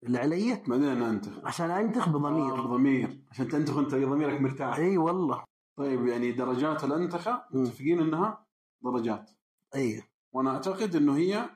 اللي 0.03 0.19
علي 0.19 0.63
بعدين 0.69 1.03
أنتخ. 1.03 1.33
عشان 1.45 1.71
أنتخ 1.71 2.09
بضمير. 2.09 2.55
آه، 2.55 2.67
ضمير 2.67 3.23
عشان 3.31 3.49
تنتخ 3.49 3.77
أنت 3.77 3.95
ضميرك 3.95 4.41
مرتاح. 4.41 4.77
إي 4.77 4.99
والله. 4.99 5.45
طيب 5.77 6.07
يعني 6.07 6.33
درجات 6.33 6.85
الأنتخة. 6.85 7.43
متفقين 7.55 8.01
إنها 8.01 8.47
درجات. 8.85 9.31
إي. 9.75 10.03
وأنا 10.33 10.51
أعتقد 10.51 10.97
إنه 10.97 11.17
هي 11.17 11.51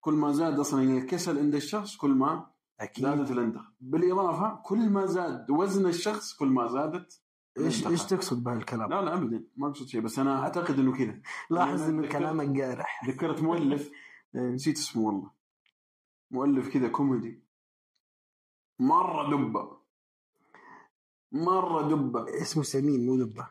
كل 0.00 0.14
ما 0.14 0.32
زاد 0.32 0.58
أصلا 0.58 0.82
الكسل 0.82 1.38
عند 1.38 1.54
الشخص 1.54 1.96
كل 1.96 2.10
ما 2.10 2.46
أكيد. 2.80 3.04
زادت 3.04 3.30
الأنتخة. 3.30 3.72
بالإضافة 3.80 4.54
كل 4.64 4.90
ما 4.90 5.06
زاد 5.06 5.50
وزن 5.50 5.86
الشخص 5.86 6.34
كل 6.34 6.48
ما 6.48 6.66
زادت 6.68 7.20
إيش. 7.58 7.86
إيش 7.86 8.02
تقصد 8.04 8.44
بهالكلام؟ 8.44 8.90
لا 8.90 9.02
لا 9.02 9.14
ابدا. 9.14 9.44
ما 9.56 9.68
اقصد 9.68 9.86
شيء 9.86 10.00
بس 10.00 10.18
أنا 10.18 10.42
أعتقد 10.42 10.78
إنه 10.78 10.92
كذا. 10.98 11.20
لاحظ 11.50 11.82
إنه 11.82 12.08
كلامك 12.08 12.48
جارح. 12.48 13.04
ذكرت 13.08 13.42
مؤلف. 13.42 13.90
نسيت 14.34 14.78
اسمه 14.78 15.02
والله. 15.02 15.30
مؤلف 16.30 16.68
كذا 16.68 16.88
كوميدي. 16.88 17.42
مرة 18.78 19.30
دبة. 19.36 19.78
مرة 21.32 21.88
دبة. 21.88 22.42
اسمه 22.42 22.62
سمين 22.62 23.06
مو 23.06 23.16
دبة. 23.16 23.48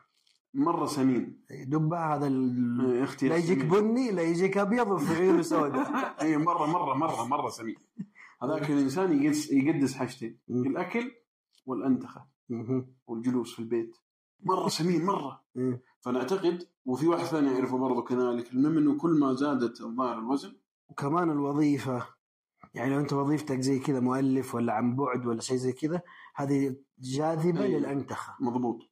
مرة 0.54 0.86
سمين. 0.86 1.44
دبة 1.50 2.14
هذا 2.14 2.26
ال... 2.26 2.80
إيه، 2.80 3.04
أختي 3.04 3.28
لا 3.28 3.36
يجيك. 3.36 3.64
بني 3.64 4.10
لا 4.10 4.22
يجيك 4.22 4.58
أبيض 4.58 4.88
وفي 4.90 5.14
عيونه 5.14 5.42
سوداء 5.42 5.90
اي 6.22 6.36
مرة 6.36 6.66
مرة 6.66 6.94
مرة 6.94 7.24
مرة 7.24 7.48
سمين. 7.48 7.76
هذاك 8.42 8.70
الإنسان 8.70 9.22
يقدس 9.22 9.52
يقدس 9.52 9.94
حاجتين. 9.94 10.38
الأكل 10.50 11.12
والأنتخة. 11.66 12.26
والجلوس 13.06 13.52
في 13.54 13.58
البيت. 13.58 13.96
مرة 14.40 14.68
سمين 14.68 15.04
مرة. 15.06 15.44
فانا 16.00 16.18
اعتقد 16.18 16.68
وفي 16.86 17.06
واحد 17.06 17.24
ثاني 17.24 17.52
يعرفه 17.52 17.78
برضه 17.78 18.02
كذلك 18.02 18.52
المهم 18.52 18.78
انه 18.78 18.98
كل 18.98 19.18
ما 19.20 19.34
زادت 19.34 19.80
الظاهر 19.80 20.18
الوزن 20.18 20.56
وكمان 20.88 21.30
الوظيفة 21.30 22.06
يعني 22.74 22.94
لو 22.94 23.00
أنت 23.00 23.12
وظيفتك 23.12 23.60
زي 23.60 23.78
كذا 23.78 24.00
مؤلف 24.00 24.54
ولا 24.54 24.72
عن 24.72 24.96
بعد 24.96 25.26
ولا 25.26 25.40
شيء 25.40 25.56
زي 25.56 25.72
كذا 25.72 26.02
هذه 26.34 26.76
جاذبة 26.98 27.62
أيوة. 27.62 27.78
للأنتخة. 27.78 28.36
مضبوط. 28.40 28.90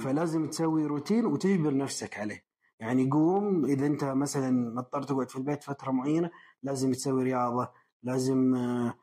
فلازم 0.00 0.48
تسوي 0.48 0.86
روتين 0.86 1.26
وتجبر 1.26 1.76
نفسك 1.76 2.18
عليه. 2.18 2.44
يعني 2.80 3.10
قوم 3.10 3.64
إذا 3.64 3.86
أنت 3.86 4.04
مثلا 4.04 4.74
مضطر 4.74 5.02
تقعد 5.02 5.30
في 5.30 5.36
البيت 5.36 5.62
فترة 5.62 5.90
معينة 5.90 6.30
لازم 6.62 6.92
تسوي 6.92 7.22
رياضة 7.24 7.70
لازم 8.02 8.54
آه، 8.54 8.94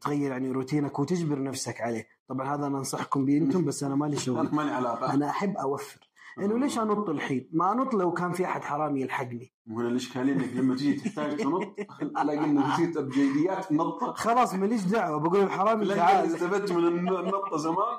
تغير 0.00 0.30
يعني 0.30 0.50
روتينك 0.50 0.98
وتجبر 0.98 1.42
نفسك 1.42 1.80
عليه. 1.80 2.08
طبعا 2.28 2.54
هذا 2.54 2.66
أنا 2.66 2.78
أنصحكم 2.78 3.24
به 3.24 3.36
أنتم 3.38 3.64
بس 3.68 3.82
أنا 3.82 3.94
مالي 3.94 4.16
شغل. 4.16 4.38
أنا 4.38 4.54
مالي 4.54 4.70
علاقة. 4.70 5.14
أنا 5.14 5.30
أحب 5.30 5.56
أوفر. 5.56 6.10
انه 6.38 6.58
ليش 6.58 6.78
انط 6.78 7.08
الحين؟ 7.08 7.48
ما 7.52 7.72
انط 7.72 7.94
لو 7.94 8.12
كان 8.12 8.32
في 8.32 8.44
أحد 8.44 8.62
حرامي 8.62 9.00
يلحقني. 9.00 9.52
وهنا 9.70 9.88
الاشكاليه 9.88 10.32
انك 10.32 10.56
لما 10.56 10.76
تيجي 10.76 11.00
تحتاج 11.00 11.36
تنط 11.36 11.74
تلاقي 12.22 12.44
انك 12.44 12.66
نسيت 12.66 12.96
ابجديات 12.96 13.70
النطه 13.70 14.12
خلاص 14.12 14.54
ماليش 14.54 14.82
دعوة؟ 14.82 15.18
بقول 15.18 15.40
الحرامي 15.40 15.84
لا 15.84 15.96
تعال 15.96 16.26
استفدت 16.26 16.72
من 16.72 16.86
النطة 16.86 17.56
زمان 17.56 17.98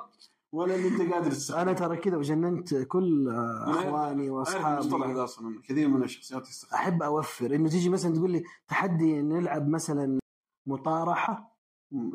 ولا 0.52 0.74
اللي 0.74 0.88
أنت 0.88 1.12
قادر 1.12 1.30
تستخدمه 1.30 1.62
أنا 1.62 1.72
ترى 1.72 1.96
كذا 1.96 2.16
وجننت 2.16 2.74
كل 2.74 3.28
آه، 3.28 3.70
أخواني 3.70 4.30
أعرف 4.30 4.56
المصطلح 4.56 4.94
واصحابي 4.94 5.12
ذا 5.12 5.24
أصلا 5.24 5.60
كثير 5.68 5.88
من 5.88 6.02
الشخصيات 6.02 6.48
يستخدم 6.48 6.74
أحب 6.74 7.02
أوفر. 7.02 7.54
إنه 7.54 7.68
تيجي 7.68 7.88
مثلا 7.88 8.14
تقول 8.14 8.30
لي 8.30 8.42
تحدي 8.68 9.22
نلعب 9.22 9.68
مثلا 9.68 10.18
مطارحة؟ 10.66 11.56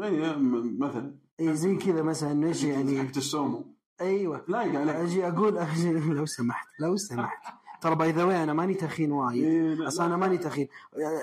اي 0.01 0.35
مثلا. 0.79 1.15
اي 1.39 1.55
زي 1.55 1.75
كذا 1.75 2.01
مثلا 2.01 2.47
إيش 2.47 2.63
يعني؟ 2.63 3.03
حقت 3.03 3.17
السومو. 3.17 3.74
أيوه. 4.01 4.45
لايق 4.47 4.79
عليك 4.79 4.95
أجي 4.95 5.27
أقول 5.27 5.57
أجي 5.63 5.91
لو 5.93 6.25
سمحت 6.25 6.67
لو 6.79 6.95
سمحت. 6.97 7.43
ترى 7.81 7.95
باي 7.95 8.11
ذا 8.11 8.43
أنا 8.43 8.53
ماني 8.53 8.73
تخين 8.73 9.11
وايد. 9.11 9.43
إيه، 9.43 9.73
لا- 9.73 9.87
أصلا 9.87 10.05
أنا 10.05 10.17
ماني 10.17 10.37
تخين. 10.37 10.67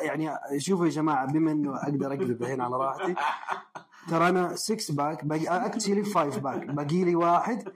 يعني 0.03 0.31
شوفوا 0.59 0.85
يا 0.87 0.91
جماعة 0.91 1.33
بما 1.33 1.53
إنه 1.53 1.77
أقدر 1.77 2.13
اكذب 2.13 2.43
الحين 2.43 2.61
على 2.61 2.77
راحتي. 2.77 3.15
ترى 4.11 4.29
أنا 4.29 4.55
6 4.57 4.95
pack 4.95 5.25
باقي 5.25 5.47
actually 5.67 6.05
5 6.05 6.41
pack 6.41 6.65
باقي 6.67 7.05
لي 7.05 7.15
واحد. 7.15 7.69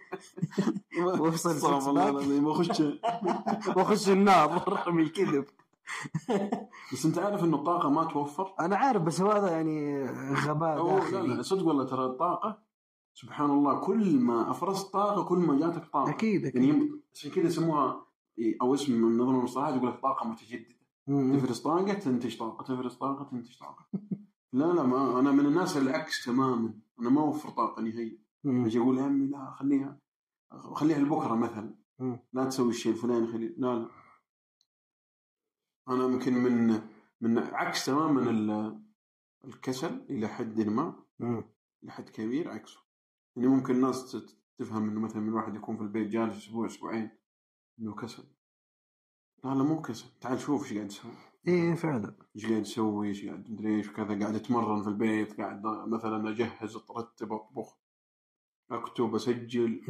وأفصل 1.01 1.51
استغفر 1.51 1.81
six 1.81 1.89
الله 1.89 2.05
pack. 2.07 2.09
العظيم. 2.11 2.47
واخش 2.47 2.83
وأخش 3.77 4.09
النار 4.09 4.83
من 4.93 5.03
الكذب. 5.03 5.45
بس 6.93 7.05
أنت 7.07 7.19
عارف 7.19 7.45
انه 7.45 7.57
الطاقة 7.57 7.91
ما 7.91 8.05
توفر؟ 8.05 8.55
أنا 8.61 8.77
عارف 8.77 9.03
بس 9.03 9.21
هو 9.21 9.31
هذا 9.31 9.51
يعني 9.51 10.07
غباء 10.35 10.79
أو 10.79 10.89
لا 10.89 10.95
داخلي. 11.05 11.35
لا 11.35 11.43
صدق 11.43 11.67
والله 11.67 11.85
ترى 11.85 12.05
الطاقة 12.07 12.59
سبحان 13.17 13.51
الله 13.51 13.81
كل 13.81 14.19
ما 14.21 14.51
افرزت 14.51 14.93
طاقة 14.93 15.25
كل 15.29 15.39
ما 15.39 15.59
جاتك 15.59 15.85
طاقة. 15.93 16.11
أكيد 16.11 16.45
يعني 16.45 16.49
أكيد 16.49 16.63
يم- 16.83 17.03
عشان 17.15 17.31
كذا 17.31 17.47
يسموها 17.47 18.07
أو 18.63 18.75
اسم 18.75 18.93
من 19.03 19.17
نظم 19.19 19.35
المصطلحات 19.39 19.75
يقول 19.75 19.89
لك 19.89 20.01
طاقة 20.01 20.27
متجددة. 20.29 20.77
تفرز 21.07 21.61
طاقة 21.61 21.93
تنتج 21.95 22.39
طاقة. 22.39 22.65
تفرز 22.65 22.95
طاقة 22.95 23.25
تنتج 23.25 23.59
طاقة. 23.59 23.87
لا 24.53 24.65
لا 24.73 24.83
ما 24.83 25.21
أنا 25.21 25.33
من 25.33 25.47
الناس 25.47 25.77
العكس 25.77 26.25
تماما. 26.25 26.75
أنا 27.01 27.11
ما 27.11 27.21
أوفر 27.21 27.49
طاقة 27.49 27.83
نهائيا. 27.83 28.19
أجي 28.47 28.79
أقول 28.79 28.99
يا 28.99 29.03
عمي 29.03 29.27
لا 29.27 29.51
خليها 29.51 29.99
خليها 30.75 30.99
لبكرة 30.99 31.35
مثلا. 31.35 31.75
لا 32.33 32.45
تسوي 32.45 32.69
الشيء 32.71 32.93
الفلاني 32.93 33.27
خلي 33.27 33.55
لا 33.59 33.75
لا. 33.79 33.89
أنا 35.89 36.05
يمكن 36.05 36.35
من 36.35 36.81
من 37.21 37.39
عكس 37.39 37.87
تماما 37.87 38.31
ال- 38.31 38.81
الكسل 39.45 40.07
إلى 40.11 40.29
حد 40.29 40.61
ما. 40.61 40.95
إلى 41.83 41.93
حد 41.93 42.09
كبير 42.09 42.49
عكسه. 42.51 42.86
يعني 43.37 43.49
ممكن 43.49 43.75
الناس 43.75 44.17
تفهم 44.59 44.89
إنه 44.89 45.01
مثلا 45.01 45.23
من 45.23 45.33
واحد 45.33 45.55
يكون 45.55 45.77
في 45.77 45.83
البيت 45.83 46.09
جالس 46.09 46.37
أسبوع 46.37 46.67
أسبوعين 46.67 47.11
إنه 47.81 47.95
كسل. 47.95 48.25
لا 49.45 49.51
لا 49.51 49.63
مو 49.63 49.83
كسل. 49.83 50.07
تعال 50.21 50.41
شوف 50.41 50.63
إيش 50.63 50.73
قاعد 50.75 50.91
يسوي. 50.91 51.11
إيه 51.49 51.75
فعلا. 51.75 52.17
إيش 52.37 52.47
قاعد 52.47 52.63
يسوي؟ 52.63 53.09
إيش 53.09 53.27
قاعد 53.27 53.51
مدري 53.51 53.77
إيش 53.77 53.89
وكذا 53.89 54.21
قاعد 54.21 54.35
اتمرن 54.35 54.83
في 54.83 54.89
البيت 54.89 55.41
قاعد 55.41 55.63
مثلا 55.89 56.31
أجهز 56.31 56.77
أرتب 56.91 57.33
أطبخ 57.33 57.79
أكتب 58.71 59.15
أسجل. 59.15 59.81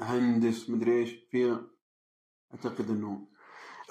أهندس 0.00 0.70
مدري 0.70 0.98
إيش. 0.98 1.14
فيها 1.30 1.66
أعتقد 2.54 2.90
إنه 2.90 3.28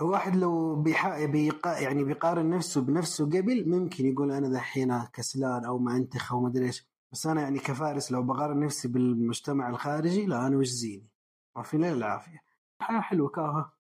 الواحد 0.02 0.36
لو 0.36 0.82
بيحا... 0.82 1.26
بيقا... 1.26 1.80
يعني 1.80 2.04
بيقارن 2.04 2.50
نفسه 2.50 2.82
بنفسه 2.82 3.26
قبل 3.26 3.70
ممكن 3.70 4.06
يقول 4.06 4.32
أنا 4.32 4.50
دحين 4.50 5.04
كسلان 5.14 5.66
أو 5.66 5.80
ما 5.80 5.98
أنتخ 5.98 6.34
أو 6.34 6.42
ما 6.42 6.48
ادري 6.48 6.66
إيش. 6.66 6.91
بس 7.12 7.28
أنا 7.28 7.42
يعني 7.42 7.60
كفارس 7.60 8.12
لو 8.12 8.24
بقارن 8.24 8.60
نفسي 8.60 8.88
بالمجتمع 8.88 9.70
الخارجي 9.70 10.26
لا 10.26 10.48
أنا 10.48 10.58
وش 10.58 10.68
زيني؟ 10.68 11.10
عارفين 11.56 11.82
ليه 11.82 11.94
العافية. 11.94 12.44
الحياة 12.82 13.02
حلوة 13.02 13.30
كاها 13.30 13.74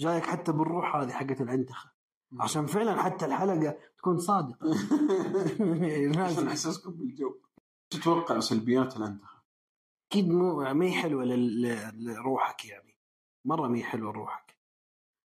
جايك 0.00 0.26
حتى 0.26 0.52
بالروح 0.52 0.96
هذه 0.96 1.12
حقت 1.12 1.40
العنتخة. 1.40 1.90
عشان 2.40 2.66
فعلا 2.66 3.02
حتى 3.02 3.26
الحلقة 3.26 3.78
تكون 3.98 4.18
صادقة. 4.18 4.66
عشان 6.24 6.48
احسسكم 6.48 6.90
بالجو. 6.90 7.40
تتوقع 7.90 8.40
سلبيات 8.40 8.96
الانتخه 8.96 9.42
أكيد 10.10 10.28
مو 10.28 10.74
ما 10.74 10.84
هي 10.84 10.92
حلوة 10.92 11.24
لروحك 11.94 12.64
يعني. 12.64 12.96
مرة 13.44 13.68
ما 13.68 13.78
هي 13.78 13.82
حلوة 13.82 14.12
لروحك. 14.12 14.56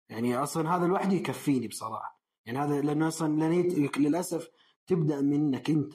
يعني 0.09 0.37
أصلا 0.37 0.75
هذا 0.75 0.87
لوحده 0.87 1.13
يكفيني 1.13 1.67
بصراحة. 1.67 2.21
يعني 2.45 2.59
هذا 2.59 2.81
لأنه 2.81 3.07
أصلا 3.07 3.39
لأن 3.39 3.89
للأسف 3.97 4.49
تبدأ 4.87 5.21
منك 5.21 5.69
أنت. 5.69 5.93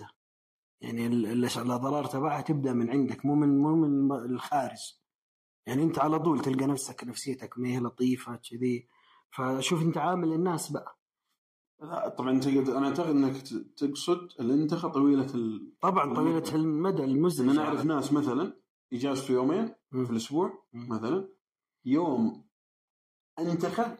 يعني 0.80 1.06
ال- 1.06 1.26
ال- 1.26 1.44
الأضرار 1.58 2.04
تبعها 2.04 2.40
تبدأ 2.40 2.72
من 2.72 2.90
عندك 2.90 3.26
مو 3.26 3.34
من 3.34 3.58
مو 3.58 3.76
من 3.76 4.12
الخارج 4.12 4.78
يعني 5.66 5.82
أنت 5.82 5.98
على 5.98 6.18
طول 6.18 6.40
تلقى 6.40 6.66
نفسك 6.66 7.04
نفسيتك 7.04 7.58
ما 7.58 7.68
هي 7.68 7.78
لطيفة 7.78 8.36
كذي 8.50 8.88
فشوف 9.30 9.82
أنت 9.82 9.98
عامل 9.98 10.32
الناس 10.32 10.70
بقى 10.72 10.98
لا 11.80 12.08
طبعا 12.08 12.30
أنت 12.30 12.46
أنا 12.46 12.88
أعتقد 12.88 13.08
إنك 13.10 13.36
تقصد 13.76 14.28
الانتخه 14.40 14.88
طويلة 14.88 15.34
ال... 15.34 15.72
طبعا 15.80 16.14
طويلة 16.14 16.54
المدى 16.54 17.02
لأن 17.06 17.48
أنا 17.50 17.62
أعرف 17.64 17.84
ناس 17.84 18.12
مثلا 18.12 18.60
اجازته 18.92 19.32
يومين 19.32 19.74
مم. 19.92 20.04
في 20.04 20.10
الأسبوع 20.10 20.64
مم. 20.72 20.88
مثلا 20.88 21.28
يوم 21.84 22.46
انتخى 23.38 23.96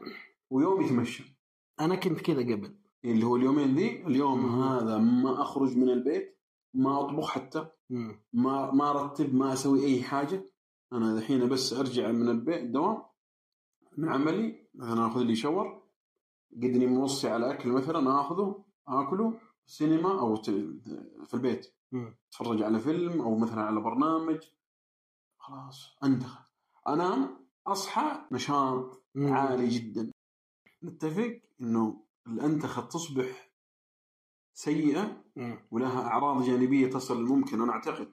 ويوم 0.50 0.82
يتمشى 0.82 1.38
أنا 1.80 1.94
كنت 1.94 2.20
كذا 2.20 2.40
قبل 2.40 2.78
اللي 3.04 3.26
هو 3.26 3.36
اليومين 3.36 3.74
ذي 3.74 4.06
اليوم 4.06 4.46
مم. 4.46 4.62
هذا 4.62 4.98
ما 4.98 5.42
أخرج 5.42 5.76
من 5.76 5.90
البيت 5.90 6.38
ما 6.76 7.00
أطبخ 7.00 7.30
حتى. 7.30 7.66
ما 8.32 8.70
ما 8.70 8.90
أرتب 8.90 9.34
ما 9.34 9.52
أسوي 9.52 9.86
أي 9.86 10.02
حاجة 10.02 10.50
أنا 10.92 11.18
الحين 11.18 11.48
بس 11.48 11.72
أرجع 11.72 12.10
من 12.12 12.28
البيت 12.28 12.70
دوام 12.70 13.02
من 13.96 14.08
عملي 14.08 14.68
أنا 14.74 15.06
آخذ 15.06 15.20
لي 15.22 15.36
شاور 15.36 15.82
قدني 16.52 16.86
موصي 16.86 17.28
على 17.28 17.50
أكل 17.50 17.68
مثلا 17.68 18.20
آخذه 18.20 18.64
آكله 18.88 19.40
سينما 19.66 20.20
أو 20.20 20.36
في 21.24 21.34
البيت. 21.34 21.74
أتفرج 22.28 22.62
على 22.62 22.80
فيلم 22.80 23.20
أو 23.20 23.38
مثلا 23.38 23.62
على 23.62 23.80
برنامج 23.80 24.38
خلاص 25.38 25.96
انتخى 26.04 26.44
انام 26.88 27.46
أصحى 27.66 28.20
نشاط. 28.32 29.02
عالي 29.16 29.68
جدا 29.68 30.12
نتفق 30.84 31.40
إنه 31.60 32.04
الأنتخة 32.26 32.82
تصبح 32.82 33.50
سيئة. 34.56 35.22
ولها 35.70 36.00
أعراض 36.06 36.42
جانبية 36.42 36.90
تصل 36.90 37.24
ممكن 37.24 37.60
أنا 37.62 37.72
أعتقد 37.72 38.08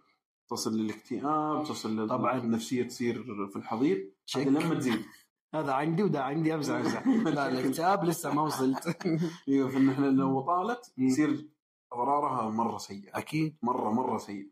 تصل 0.49 0.77
للاكتئاب 0.77 1.63
تصل 1.63 2.07
طبعاً. 2.09 2.37
النفسية 2.37 2.83
تصير 2.83 3.23
في 3.49 3.55
الحضيض. 3.55 3.97
هذه 4.35 4.49
لما 4.49 4.75
تزيد. 4.75 5.05
هذا 5.55 5.73
عندي 5.73 6.03
وده 6.03 6.23
عندي 6.23 6.53
امزح 6.55 6.75
امزح 6.75 7.07
لا. 7.35 7.49
الاكتئاب 7.49 8.03
لسه 8.03 8.33
ما 8.33 8.41
وصلت. 8.41 8.97
أيوه 9.47 9.69
فان 9.69 9.89
إحنا 9.89 10.05
لو 10.05 10.41
طالت 10.41 10.93
مم. 10.97 11.09
تصير 11.09 11.49
اضرارها 11.91 12.49
مرة 12.49 12.77
سيئة. 12.77 13.17
أكيد. 13.17 13.55
مرة 13.61 13.91
مرة 13.91 14.17
سيئة. 14.17 14.47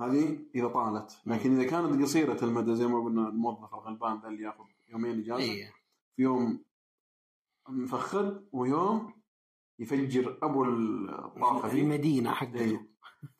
هذه 0.00 0.38
إذا 0.54 0.68
طالت. 0.68 1.18
لكن 1.26 1.60
إذا 1.60 1.70
كانت 1.70 2.02
قصيرة 2.02 2.44
المدى 2.44 2.74
زي 2.76 2.86
ما 2.86 3.04
قلنا 3.04 3.28
الموظف 3.28 3.74
الغلبان 3.74 4.20
ذا 4.20 4.28
اللي 4.28 4.42
يأخذ 4.42 4.64
يومين 4.88 5.18
إجازة 5.20 5.36
اي 5.42 5.72
في 6.16 6.22
يوم 6.22 6.64
مفخد 7.68 8.44
ويوم 8.52 9.12
يفجر 9.78 10.38
أبو 10.42 10.64
الطاقة 10.64 11.68
دي. 11.68 11.80
المدينة 11.80 12.30
حقته 12.32 12.60
إيه. 12.60 12.88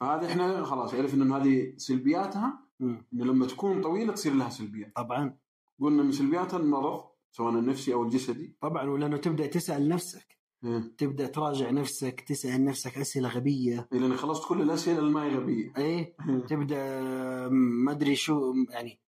فهذه 0.01 0.27
إحنا 0.27 0.65
خلاص 0.65 0.95
عرفنا 0.95 1.25
إنه 1.25 1.37
هذه 1.37 1.73
سلبياتها. 1.77 2.61
إنه 2.81 3.01
لما 3.25 3.47
تكون 3.47 3.83
طويلة 3.83 4.13
تصير 4.13 4.35
لها 4.35 4.49
سلبيات. 4.49 4.93
طبعا. 4.97 5.37
قلنا 5.81 6.03
من 6.03 6.13
سلبياتها 6.13 6.57
المرض 6.59 7.05
سواء 7.31 7.53
النفسي 7.55 7.95
أو 7.95 8.03
الجسدي. 8.03 8.57
طبعا 8.61 8.91
ولأنه 8.91 9.17
تبدأ 9.17 9.47
تسأل 9.47 9.89
نفسك. 9.89 10.39
إيه. 10.65 10.95
تبدأ 10.99 11.27
تراجع 11.27 11.71
نفسك 11.71 12.21
تسأل 12.21 12.65
نفسك 12.65 12.99
أسئلة 12.99 13.29
غبية. 13.29 13.89
لأن 13.93 14.17
خلصت 14.17 14.49
كل 14.49 14.63
الأسئلة 14.63 14.99
اللي 14.99 15.11
ما 15.11 15.25
هي 15.25 15.37
غبية. 15.37 15.73
إيه. 15.77 16.17
تبدأ 16.49 17.01
ما 17.49 17.93
أدري 17.93 18.15
شو 18.17 18.55
يعني 18.71 19.01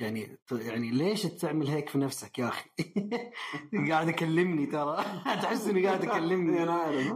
يعني 0.00 0.38
يعني 0.52 0.90
ليش 0.90 1.22
تعمل 1.22 1.68
هيك 1.68 1.88
في 1.88 1.98
نفسك 1.98 2.38
يا 2.38 2.48
أخي؟ 2.48 2.70
قاعد 3.90 4.08
اكلمني 4.08 4.66
ترى 4.66 4.96
تحس 5.42 5.68
إني 5.68 5.86
قاعد 5.86 6.04
اكلمني 6.04 6.58
أنا 6.62 6.72
عارف 6.72 7.12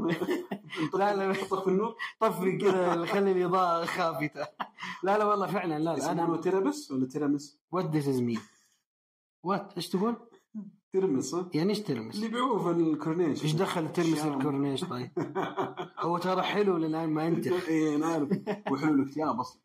لا 0.95 1.17
لا 1.17 1.33
طفي 1.33 1.69
النور 1.69 1.97
طفي 2.21 2.59
كذا 2.59 3.07
خلي 3.07 3.33
الإضاءة 3.33 3.85
خافتة 3.85 4.47
لا 5.03 5.19
لا 5.19 5.25
والله 5.25 5.47
فعلا 5.47 5.79
لا 5.79 5.97
لا 5.97 6.13
أنا 6.13 6.37
تيرابس 6.37 6.91
ولا 6.91 7.07
تيرامس؟ 7.07 7.61
وات 7.73 7.91
ذيس 7.91 8.09
از 8.09 8.21
مي 8.21 8.39
وات 9.45 9.73
إيش 9.77 9.89
تقول؟ 9.89 10.17
ترمس؟ 10.93 11.37
يعني 11.55 11.71
إيش 11.71 11.81
ترمس؟ 11.81 12.15
اللي 12.15 12.27
يبيعوه 12.27 12.63
في 12.65 12.81
الكورنيش 12.81 13.43
إيش 13.43 13.53
دخل 13.53 13.93
ترمس. 13.93 14.25
الكورنيش 14.25 14.85
طيب؟ 14.85 15.11
هو 15.99 16.19
ترى 16.19 16.43
حلو 16.43 16.77
للآن 16.77 17.11
ما 17.11 17.27
انت 17.29 17.47
إيه 17.47 17.97
أنا 17.97 18.07
عارف 18.07 18.29
وحلو 18.71 18.95
الاكتئاب 18.95 19.41
أصلا 19.41 19.61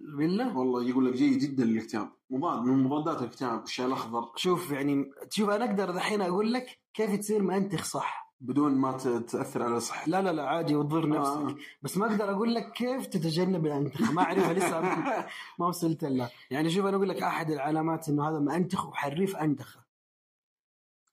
بالله 0.00 0.58
والله 0.58 0.88
يقول 0.88 1.06
لك 1.06 1.12
جيد 1.12 1.38
جدا 1.38 1.64
للاكتئاب 1.64 2.08
مضاد 2.30 2.62
من 2.62 2.84
مضادات 2.84 3.22
الاكتئاب 3.22 3.62
الشاي 3.62 3.86
الأخضر. 3.86 4.32
شوف 4.36 4.70
يعني 4.70 5.10
شوف 5.30 5.50
أنا 5.50 5.64
أقدر 5.64 5.90
دحين 5.90 6.22
أقول 6.22 6.52
لك 6.52 6.78
كيف 6.94 7.14
تصير 7.14 7.42
منتخ 7.42 7.84
صح. 7.84 8.26
بدون 8.40 8.72
ما 8.74 8.92
تأثر 8.92 9.62
على 9.62 9.80
صحتك. 9.80 10.08
لا 10.08 10.22
لا 10.22 10.32
لا 10.32 10.48
عادي 10.48 10.74
وتضر 10.74 11.08
نفسك. 11.08 11.30
آه. 11.30 11.56
بس 11.82 11.96
ما 11.96 12.06
أقدر 12.06 12.30
أقول 12.30 12.54
لك 12.54 12.72
كيف 12.72 13.06
تتجنب 13.06 13.66
الانتخه 13.66 14.12
ما 14.12 14.22
أعرفها 14.22 14.52
لسه 14.52 14.80
ما 15.58 15.66
وصلت 15.66 16.04
لها. 16.04 16.30
يعني 16.50 16.70
شوف 16.70 16.86
أنا 16.86 16.96
أقول 16.96 17.08
لك 17.08 17.22
أحد 17.22 17.50
العلامات 17.50 18.08
إنه 18.08 18.28
هذا 18.28 18.38
مأنتخ 18.38 18.88
وحريف 18.88 19.36
أنتخه. 19.36 19.80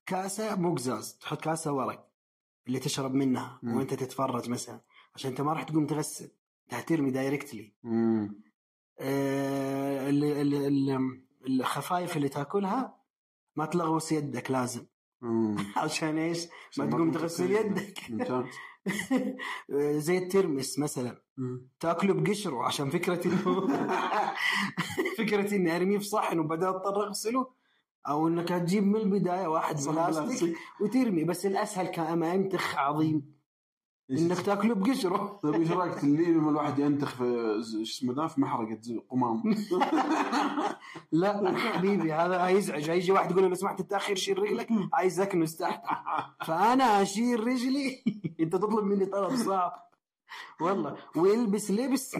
كاسة 0.05 0.55
مو 0.55 0.75
قزاز 0.75 1.17
تحط 1.21 1.41
كاسة 1.41 1.73
ورق 1.73 2.07
اللي 2.67 2.79
تشرب 2.79 3.13
منها. 3.13 3.59
وأنت 3.63 3.93
تتفرج 3.93 4.49
مثلا 4.49 4.79
عشان 5.15 5.29
أنت 5.29 5.41
ما 5.41 5.53
راح 5.53 5.63
تقوم 5.63 5.87
تغسل. 5.87 6.29
انت 6.73 6.81
حترمي 6.81 7.11
دايركتلي. 7.11 7.73
آه، 8.99 10.09
ال- 10.09 10.23
ال- 10.23 10.65
ال- 10.89 11.23
الخفايف 11.47 12.17
اللي 12.17 12.29
تاكلها 12.29 12.97
ما 13.55 13.65
تلغوص 13.65 14.11
يدك 14.11 14.51
لازم. 14.51 14.85
عشان 15.77 16.17
إيش؟ 16.17 16.47
ما 16.77 16.85
تقوم 16.85 17.11
تغسل 17.11 17.51
يدك 17.51 17.99
زي 20.07 20.17
الترمس 20.17 20.79
مثلا. 20.79 21.21
تاكله 21.79 22.13
بقشره 22.13 22.63
عشان 22.65 22.89
فكرة 22.89 23.27
إنه 23.27 23.67
فكرة 25.17 25.55
إني 25.55 25.75
أرميه 25.75 25.97
في 25.97 26.03
صحن 26.05 26.39
وبعدين 26.39 26.67
أضطر 26.67 27.07
أغسله 27.07 27.47
أو 28.07 28.27
إنك 28.27 28.49
تجيب 28.49 28.83
من 28.83 28.95
البداية 28.95 29.47
واحد 29.47 29.75
بلاستيك. 29.75 30.57
وترمي 30.81 31.23
بس 31.23 31.45
الأسهل 31.45 31.87
كمنتخ 31.87 32.75
عظيم 32.77 33.32
إنك 34.11 34.41
تاكله 34.41 34.75
بقشرة. 34.75 35.39
طيب 35.43 35.53
إيش 35.53 35.71
رأيك 35.71 36.03
اللي 36.03 36.25
لما 36.25 36.49
الواحد 36.49 36.79
ينتخ 36.79 37.15
في 37.15 37.61
شو 37.71 37.81
اسمه 37.81 38.13
ذا؟ 38.13 38.27
في 38.27 38.41
محرقة 38.41 38.79
قمام. 39.09 39.43
لا 41.11 41.57
حبيبي 41.57 42.13
هذا 42.13 42.45
هيزعج. 42.47 42.89
هيجي 42.89 43.11
واحد 43.11 43.31
يقول 43.31 43.43
له 43.43 43.49
لو 43.49 43.55
سمحت 43.55 43.79
التاخير 43.79 44.15
شيل 44.15 44.39
رجلك 44.39 44.67
عايز 44.93 45.19
اكنس 45.19 45.57
تحت 45.57 45.83
فأنا 46.47 47.01
أشيل 47.01 47.47
رجلي. 47.47 48.03
أنت 48.39 48.53
تطلب 48.55 48.85
مني 48.85 49.05
طلب 49.05 49.35
صعب. 49.35 49.89
والله 50.61 50.97
ويلبس 51.15 51.71
لبس 51.71 52.15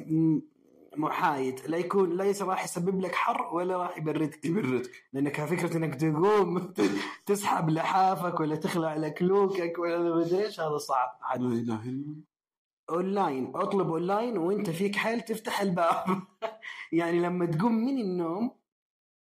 محايد 0.98 1.60
لا 1.68 1.78
يكون 1.78 2.18
ليس 2.18 2.42
راح 2.42 2.64
يسبب 2.64 3.02
لك 3.02 3.16
حر 3.16 3.56
ولا 3.56 3.78
راح 3.78 3.98
يبردك. 3.98 4.46
يبردك. 4.46 4.92
لأنك 5.14 5.46
فكرة 5.46 5.78
إنك 5.78 5.96
تقوم 5.96 6.74
تسحب 7.26 7.70
لحافك 7.70 8.40
ولا 8.40 8.56
تخلع 8.56 8.96
لك 8.96 9.22
لوكك 9.22 9.80
ولا 9.80 10.00
ما 10.00 10.22
أدري 10.22 10.46
إيش 10.46 10.60
هذا 10.60 10.78
صعب. 10.78 11.10
لا 11.40 11.48
إله 11.48 11.84
إلا 11.84 12.16
أونلاين 12.90 13.52
أطلب 13.56 13.88
أونلاين 13.88 14.38
وأنت 14.38 14.70
فيك 14.70 14.96
حيل 14.96 15.22
تفتح 15.22 15.62
الباب. 15.62 16.22
يعني 16.92 17.20
لما 17.20 17.46
تقوم 17.46 17.74
من 17.74 17.98
النوم 18.02 18.52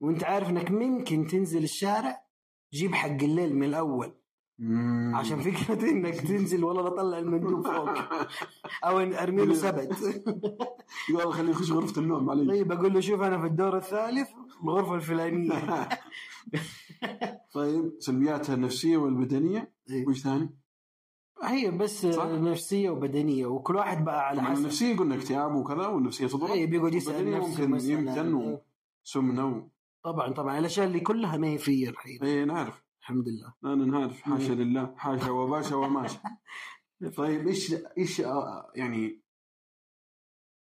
وأنت 0.01 0.23
عارف 0.23 0.49
إنك 0.49 0.71
ممكن 0.71 1.27
تنزل 1.27 1.63
الشارع 1.63 2.25
جيب 2.73 2.93
حق 2.95 3.09
الليل 3.09 3.55
من 3.55 3.63
الأول. 3.63 4.20
عشان 5.13 5.39
فكرة 5.39 5.89
إنك 5.89 6.15
تنزل 6.15 6.63
والله 6.63 6.81
بطلع 6.81 7.17
المندوب 7.17 7.67
فوق. 7.67 7.89
أو 8.83 8.99
ارمي 8.99 9.45
له 9.45 9.53
سبت 9.53 10.23
يلا 11.09 11.31
خليه 11.31 11.51
يخش 11.51 11.71
غرفة 11.71 12.01
النوم 12.01 12.29
علي 12.29 12.47
طيب 12.47 12.71
أقول 12.71 12.93
له 12.93 12.99
شوف 12.99 13.21
أنا 13.21 13.39
في 13.39 13.45
الدور 13.45 13.77
الثالث 13.77 14.29
الغرفة 14.63 14.95
الفلانية. 14.95 15.51
طيب 17.53 17.91
سلبياتها 17.99 18.55
النفسية 18.55 18.97
والبدنية. 18.97 19.73
إيه. 19.89 20.07
وش 20.07 20.19
ثاني؟ 20.21 20.49
هي 21.43 21.71
بس 21.71 22.05
صح. 22.05 22.25
نفسية 22.25 22.89
وبدنية 22.89 23.45
وكل 23.45 23.75
واحد 23.75 24.05
بقى 24.05 24.27
على 24.27 24.41
حسب. 24.41 24.61
النفسية 24.61 24.97
قلنا 24.97 25.15
اكتئاب 25.15 25.55
وكذا 25.55 25.87
والنفسية 25.87 26.27
تضرب. 26.27 26.51
إيه 26.51 26.67
بيقعد 26.67 26.93
يسأل 26.93 27.31
نفسه 27.31 27.65
ممكن 27.67 28.37
إيه. 28.37 28.61
وسمنه 29.05 29.69
طبعا 30.03 30.33
طبعا 30.33 30.59
الأشياء 30.59 30.87
اللي 30.87 30.99
كلها 30.99 31.37
ما 31.37 31.47
هي 31.47 31.57
فيا 31.57 31.89
الحين 31.89 32.23
إيه 32.23 32.43
نعرف. 32.43 32.90
الحمد 33.01 33.27
لله. 33.27 33.53
أنا 33.73 33.85
نعرف 33.85 34.21
حاشا 34.21 34.51
لله. 34.53 34.93
حاشا 34.97 35.29
وباشا 35.31 35.75
وماشا. 35.75 36.19
طيب 37.17 37.47
إيش 37.47 37.73
إيش 37.97 38.21
آه، 38.21 38.71
يعني 38.75 39.21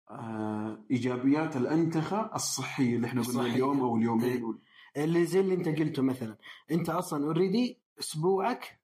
آه 0.10 0.86
إيجابيات 0.92 1.56
الأنتخة 1.58 2.32
الصحية 2.36 2.96
اللي 2.96 3.08
إحنا 3.08 3.22
قلنا. 3.22 3.42
اليوم 3.42 3.80
أو 3.82 3.96
اليومين 3.98 4.60
إيه. 4.96 5.04
اللي 5.04 5.26
زي 5.26 5.40
اللي 5.40 5.54
أنت 5.54 5.68
قلته 5.80 6.02
مثلا. 6.04 6.38
أنت 6.72 6.90
أصلا 6.90 7.26
اوريدي 7.26 7.82
أسبوعك 8.00 8.80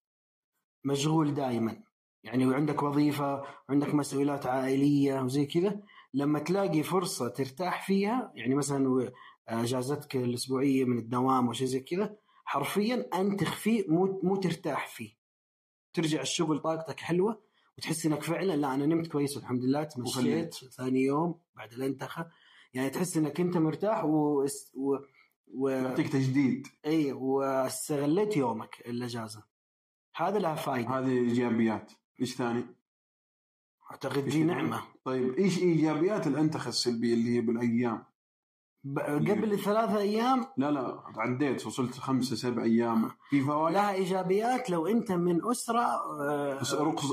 مشغول 0.84 1.34
دائما. 1.34 1.84
يعني 2.24 2.46
وعندك 2.48 2.84
وظيفة 2.84 3.44
وعندك 3.70 3.94
مسؤوليات 3.96 4.46
عائلية 4.46 5.22
وزي 5.22 5.46
كذا. 5.46 5.82
لما 6.14 6.40
تلاقي 6.40 6.84
فرصة 6.84 7.28
ترتاح 7.28 7.86
فيها 7.88 8.32
يعني 8.36 8.56
مثلا 8.56 8.90
و- 8.90 9.10
إجازتك 9.48 10.16
الأسبوعية 10.16 10.86
من 10.86 10.98
الدوام 10.98 11.48
أو 11.48 11.54
شيء 11.54 11.68
زي 11.68 11.80
كذا 11.80 12.16
حرفيا 12.46 13.10
انتخ 13.14 13.56
فيه 13.56 13.86
مو 13.88 14.20
مو 14.24 14.36
ترتاح 14.36 14.88
فيه 14.88 15.18
ترجع 15.94 16.22
الشغل 16.22 16.60
طاقتك 16.60 17.00
حلوة 17.00 17.42
وتحس 17.78 18.06
إنك 18.06 18.24
فعلا 18.24 18.56
لا 18.56 18.74
أنا 18.74 18.86
نمت 18.86 19.08
كويس 19.08 19.38
والحمد 19.38 19.64
لله 19.64 19.84
تمشيت. 19.84 20.56
ثاني 20.56 21.02
يوم 21.04 21.40
بعد 21.56 21.74
الأنتخة 21.74 22.28
يعني 22.74 22.90
تحس 22.90 23.18
إنك 23.18 23.40
أنت 23.40 23.58
مرتاح 23.58 24.06
و, 24.06 24.46
و... 24.74 24.98
و... 25.54 25.70
يعطيك 25.70 26.10
تجديد 26.10 26.68
إي 26.86 27.12
واستغليت 27.14 28.38
يومك 28.38 28.84
الأجازة 28.86 29.44
هذا 30.16 30.40
لها 30.40 30.56
فائده 30.56 30.90
هذه 30.90 31.10
إيجابيات 31.10 31.92
إيش 32.22 32.36
ثاني؟ 32.36 32.66
أعتقد 33.92 34.26
دي؟ 34.28 34.44
نعمة 34.44 34.82
طيب 35.04 35.34
إيش 35.34 35.60
إيجابيات 35.60 36.28
الأنتخة 36.28 36.70
السلبية 36.70 37.14
اللي 37.14 37.36
هي 37.36 37.42
بالأيام؟ 37.42 38.06
قبل 38.98 39.60
ثلاثة 39.60 39.98
أيام؟ 39.98 40.46
لا 40.58 40.72
لا 40.72 41.04
عديت 41.18 41.66
وصلت 41.68 41.94
خمسة 41.94 42.36
سبع 42.36 42.64
أيام. 42.64 43.12
في 43.30 43.42
فوائد؟ 43.42 43.74
لها 43.76 43.94
إيجابيات 43.94 44.70
لو 44.70 44.88
أنت 44.88 45.12
من 45.12 45.50
أسرة 45.50 45.82
آه، 45.82 46.54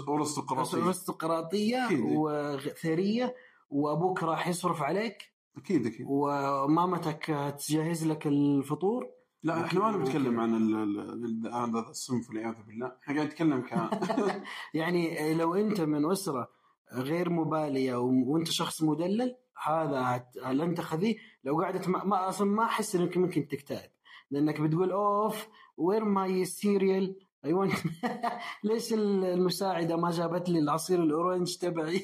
أرستقراطية. 0.08 0.86
أرستقراطية. 0.86 1.88
وثرية 1.92 3.34
وأبوك 3.70 4.22
راح 4.22 4.48
يصرف 4.48 4.82
عليك؟ 4.82 5.16
أكيد 5.56 5.86
أكيد. 5.86 6.06
ومامتك 6.08 7.54
تجهز 7.58 8.06
لك 8.06 8.26
الفطور؟ 8.26 9.06
لا 9.42 9.64
إحنا 9.64 9.80
ما 9.80 9.96
نتكلم 9.96 10.40
عن 10.40 10.74
هذا 11.54 11.90
الصنف 11.90 12.28
والعياذ 12.28 12.54
بالله. 12.66 12.92
إحنا 13.02 13.14
قاعد 13.14 13.26
نتكلم 13.26 13.60
ك 13.60 13.72
يعني 14.74 15.34
لو 15.34 15.54
أنت 15.54 15.80
من 15.80 16.10
أسرة 16.10 16.48
غير 16.92 17.30
مبالية 17.30 17.94
وأنت 17.96 18.48
شخص 18.48 18.82
مدلل؟ 18.82 19.36
هذا 19.64 20.00
هت- 20.00 20.36
الانتخه 20.36 20.96
ذي 20.96 21.18
لو 21.44 21.60
قعدت 21.62 21.88
ما, 21.88 22.04
ما 22.04 22.28
أصلا 22.28 22.46
ما 22.50 22.64
أحس 22.64 22.96
إنك 22.96 23.16
ممكن 23.16 23.48
تكتئب. 23.48 23.90
لأنك 24.30 24.60
بتقول 24.60 24.90
oof 24.92 25.46
where 25.76 26.04
my 26.04 26.44
cereal 26.44 27.16
I 27.44 27.52
want 27.52 27.72
ليش 28.64 28.92
المساعدة 28.92 29.96
ما 29.96 30.10
جابت 30.10 30.48
لي 30.48 30.58
العصير 30.58 31.02
ال 31.02 31.10
orange 31.10 31.56
تبعي؟ 31.56 32.02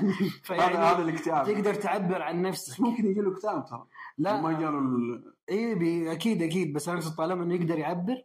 هذا 0.50 0.78
هذا 0.78 1.02
الاكتئاب. 1.02 1.46
تقدر 1.46 1.74
تعبر 1.74 2.22
عن 2.22 2.42
نفسك. 2.42 2.80
ممكن 2.80 3.06
يجي 3.10 3.20
له 3.20 3.32
اكتئاب 3.32 3.64
ترى. 3.64 3.86
لا. 4.18 4.40
ما 4.40 4.52
جاله 4.52 4.78
ال- 4.78 5.34
إي 5.50 6.12
أكيد 6.12 6.42
أكيد. 6.42 6.72
بس 6.72 6.88
أنا 6.88 7.00
طالما 7.18 7.44
إنه 7.44 7.54
يقدر 7.54 7.78
يعبر 7.78 8.22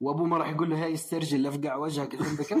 وأبوه 0.00 0.26
ما 0.26 0.38
راح 0.38 0.48
يقول 0.50 0.70
له 0.70 0.84
هاي 0.84 0.94
استرجل 0.94 1.46
أفقع 1.46 1.76
وجهك 1.76 2.16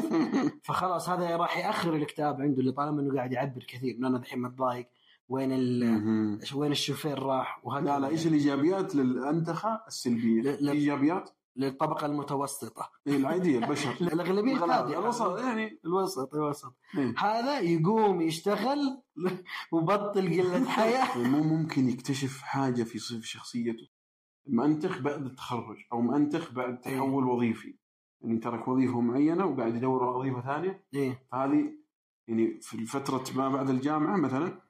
فخلاص 0.64 1.08
هذا 1.08 1.36
راح 1.36 1.58
يأخر 1.58 1.94
الاكتئاب 1.96 2.40
عنده 2.40 2.60
اللي 2.60 2.72
طالما 2.72 3.00
إنه 3.00 3.14
قاعد 3.16 3.32
يعبر 3.32 3.64
كثير. 3.68 3.94
انه 3.96 4.08
أنا 4.08 4.18
الحين 4.18 4.42
متضايق. 4.42 4.86
وين 5.30 5.52
ال. 5.52 6.38
وين 6.54 6.72
الشوفير 6.72 7.22
راح 7.22 7.60
وهكذا 7.64 7.86
لا 7.90 7.98
لا 7.98 8.08
إيش 8.08 8.26
الإيجابيات 8.26 8.94
للأنتخة 8.94 9.80
السلبية؟ 9.88 10.42
لا- 10.42 10.56
لا. 10.60 10.72
إيجابيات 10.72 11.30
للطبقة 11.56 12.06
المتوسطة 12.06 12.90
إيه، 13.06 13.16
العادية 13.16 13.58
البشر 13.58 13.90
الاغلبيه 14.00 14.52
الغلابة. 14.52 14.80
الكادحة. 14.88 15.00
الوسط 15.02 15.38
يعني 15.38 15.80
الوسط 15.84 16.34
الوسط 16.34 16.74
إيه. 16.98 17.14
هذا 17.18 17.60
يقوم 17.60 18.20
يشتغل 18.20 19.02
وبطل 19.72 20.40
قلة 20.40 20.64
حياة 20.78 21.18
مو 21.18 21.42
ممكن 21.42 21.88
يكتشف 21.88 22.42
حاجة 22.42 22.82
في 22.82 22.98
صف 22.98 23.24
شخصيته 23.24 23.88
مأنتخ 24.46 24.98
بعد 25.00 25.26
التخرج 25.26 25.76
أو 25.92 26.00
مأنتخ 26.00 26.52
بعد 26.52 26.80
تحول 26.80 27.24
وظيفي 27.24 27.74
يعني 28.20 28.38
ترك 28.38 28.68
وظيفة 28.68 29.00
معينة 29.00 29.46
وقاعد 29.46 29.74
يدور 29.74 30.04
على 30.08 30.16
وظيفة 30.16 30.40
ثانية 30.40 30.84
فهذه 31.32 31.72
يعني 32.28 32.60
في 32.60 32.86
فترة 32.86 33.24
ما 33.36 33.48
بعد 33.48 33.70
الجامعة 33.70 34.16
مثلا 34.16 34.60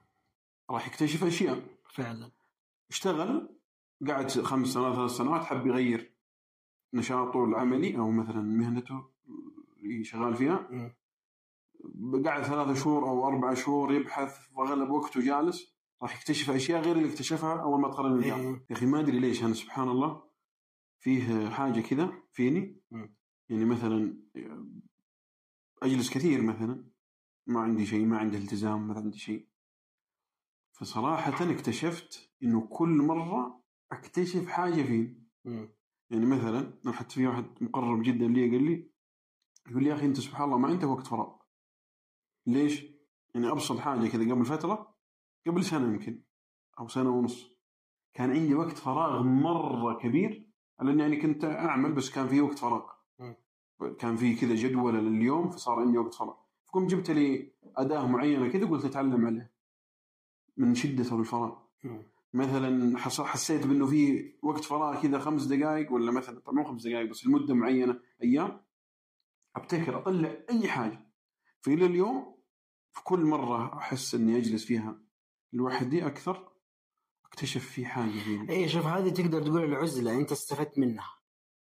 راح 0.71 0.87
يكتشف 0.87 1.25
أشياء. 1.25 1.63
فعلا. 1.95 2.31
اشتغل 2.91 3.57
قعد 4.09 4.31
خمس 4.31 4.69
سنوات 4.69 4.95
ثلاث 4.95 5.11
سنوات 5.11 5.45
حب 5.45 5.67
يغير 5.67 6.15
نشاطه 6.95 7.45
العملي 7.45 7.99
أو 7.99 8.11
مثلا 8.11 8.43
مهنته 8.43 9.05
اللي 9.77 10.05
شغال 10.05 10.35
فيها. 10.35 10.57
قعد 12.25 12.43
ثلاثة 12.43 12.75
شهور 12.75 13.09
أو 13.09 13.27
أربع 13.27 13.55
شهور 13.55 13.93
يبحث 13.93 14.39
واغلب 14.55 14.91
وقته 14.91 15.21
جالس. 15.21 15.75
راح 16.03 16.17
يكتشف 16.17 16.51
أشياء 16.51 16.83
غير 16.83 16.97
اللي 16.97 17.09
اكتشفها 17.09 17.63
أول 17.63 17.81
ما 17.81 18.03
من 18.03 18.19
الجامعة. 18.19 18.41
إيه. 18.41 18.67
يا 18.71 18.77
أخي 18.77 18.87
ما 18.87 19.01
أدري 19.01 19.19
ليش 19.21 19.45
أنا 19.45 19.55
سبحان 19.55 19.89
الله 19.89 20.23
فيه 20.99 21.49
حاجة 21.49 21.81
كذا 21.81 22.13
فيني. 22.33 22.81
مم. 22.91 23.15
يعني 23.49 23.65
مثلا 23.65 24.17
أجلس 25.83 26.11
كثير 26.11 26.43
مثلا. 26.43 26.85
ما 27.47 27.61
عندي 27.61 27.87
شيء 27.87 28.07
ما 28.07 28.19
عندي 28.19 28.37
التزام 28.37 28.89
ما 28.89 28.95
عندي 28.95 29.19
شيء. 29.19 29.50
فصراحة 30.81 31.51
اكتشفت 31.51 32.31
إنه 32.43 32.61
كل 32.61 32.89
مرة 32.89 33.65
أكتشف 33.93 34.49
حاجة 34.49 34.83
فيني 34.83 35.29
مم. 35.45 35.69
يعني 36.11 36.27
مثلا 36.27 36.93
حتى 36.93 37.15
في 37.15 37.27
واحد 37.27 37.45
مقرب 37.61 38.03
جدا 38.03 38.27
لي 38.27 38.51
قال 38.51 38.65
لي 38.65 38.91
يقول 39.71 39.83
لي 39.83 39.89
يا 39.89 39.95
أخي 39.95 40.07
أنت 40.07 40.21
سبحان 40.21 40.45
الله 40.45 40.59
ما 40.59 40.69
عندك 40.69 40.89
وقت 40.89 41.07
فراغ 41.07 41.37
ليش؟ 42.47 42.85
يعني 43.35 43.51
أبسط 43.51 43.79
حاجة 43.79 44.09
كذا 44.09 44.35
قبل 44.35 44.45
فترة 44.45 44.95
قبل 45.47 45.65
سنة 45.65 45.87
يمكن 45.87 46.23
أو 46.79 46.89
سنة 46.89 47.11
ونص 47.11 47.51
كان 48.15 48.31
عندي 48.31 48.55
وقت 48.55 48.79
فراغ 48.79 49.23
مرة 49.23 49.95
كبير 49.99 50.51
على 50.79 50.91
اني 50.91 51.03
يعني 51.03 51.17
كنت 51.17 51.45
أعمل 51.45 51.93
بس 51.93 52.11
كان 52.11 52.29
في 52.29 52.41
وقت 52.41 52.59
فراغ. 52.59 52.91
كان 53.99 54.17
في 54.17 54.35
كذا 54.37 54.55
جدول 54.55 54.95
لليوم 54.95 55.51
فصار 55.51 55.81
عندي 55.81 55.99
وقت 55.99 56.15
فراغ 56.15 56.37
فقمت 56.65 56.91
جبت 56.91 57.11
لي 57.11 57.53
أداة 57.77 58.07
معينة 58.07 58.49
كذا 58.49 58.67
قلت 58.67 58.85
أتعلم 58.85 59.27
عليه 59.27 59.60
من 60.61 60.75
شدة 60.75 61.19
الفراغ 61.19 61.59
مم. 61.85 62.03
مثلا 62.35 62.99
حسيت 62.99 63.67
بأنه 63.67 63.87
في 63.87 64.33
وقت 64.43 64.65
فراغ 64.65 65.03
كذا 65.03 65.19
خمس 65.19 65.45
دقائق 65.45 65.93
ولا 65.93 66.13
مثلا 66.13 66.41
طبعا 66.41 66.55
مو 66.55 66.65
خمس 66.65 66.87
دقائق 66.87 67.11
بس 67.11 67.27
لمدة 67.27 67.55
معينة 67.55 68.01
أيام 68.23 68.61
أبتكر 69.57 69.99
أطلع 69.99 70.37
أي 70.51 70.69
حاجة. 70.69 71.07
فالى 71.61 71.87
اليوم 71.87 72.37
في 72.93 73.05
كل 73.05 73.21
مرة 73.21 73.79
أحس 73.79 74.15
إني 74.15 74.37
أجلس 74.37 74.65
فيها 74.65 75.01
لوحدي 75.53 76.07
أكثر 76.07 76.53
أكتشف 77.25 77.65
في 77.71 77.87
حاجة 77.87 78.11
فيني 78.11 78.51
إيه 78.51 78.67
شوف 78.67 78.87
هذه 78.87 79.09
تقدر 79.09 79.43
تقول 79.43 79.65
العزلة 79.65 80.17
أنت 80.17 80.33
استفدت 80.33 80.79
منها. 80.79 81.21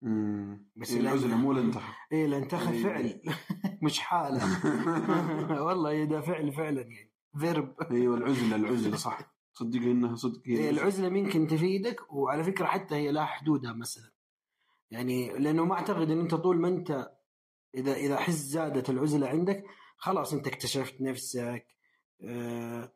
امم 0.03 0.69
بس 0.75 0.91
بس 0.91 0.97
العزلة 0.97 1.35
مو 1.37 1.51
الانتخاب 1.51 1.93
لأن 2.11 2.47
تاخذ 2.47 2.73
إيه. 2.73 2.83
فعل. 2.83 3.21
مش 3.83 3.99
حالة. 3.99 4.41
والله 5.67 5.89
إيه 5.89 6.05
ده 6.05 6.21
فعل 6.21 6.51
فعلا 6.51 6.81
يعني. 6.81 7.18
فيرب. 7.39 7.75
أيوه 7.91 8.17
العزلة 8.17 8.55
العزلة 8.55 8.97
صح. 8.97 9.33
صدق 9.53 9.81
إنها 9.81 10.15
صدق 10.15 10.41
هي 10.45 10.57
إيه 10.57 10.69
العزلة. 10.69 11.09
ممكن 11.09 11.47
تفيدك 11.47 12.13
وعلى 12.13 12.43
فكرة 12.43 12.65
حتى 12.65 12.95
هي 12.95 13.11
لها 13.11 13.25
حدودها 13.25 13.73
مثلا. 13.73 14.11
يعني 14.91 15.39
لأنه 15.39 15.65
ما 15.65 15.73
أعتقد 15.73 16.11
إن 16.11 16.19
أنت 16.19 16.35
طول 16.35 16.57
ما 16.57 16.67
أنت 16.67 17.11
إذا 17.75 17.93
إذا 17.93 18.17
حس 18.17 18.33
زادت 18.33 18.89
العزلة 18.89 19.27
عندك 19.27 19.63
خلاص 19.97 20.33
أنت 20.33 20.47
اكتشفت 20.47 21.01
نفسك 21.01 21.65
آه، 22.21 22.93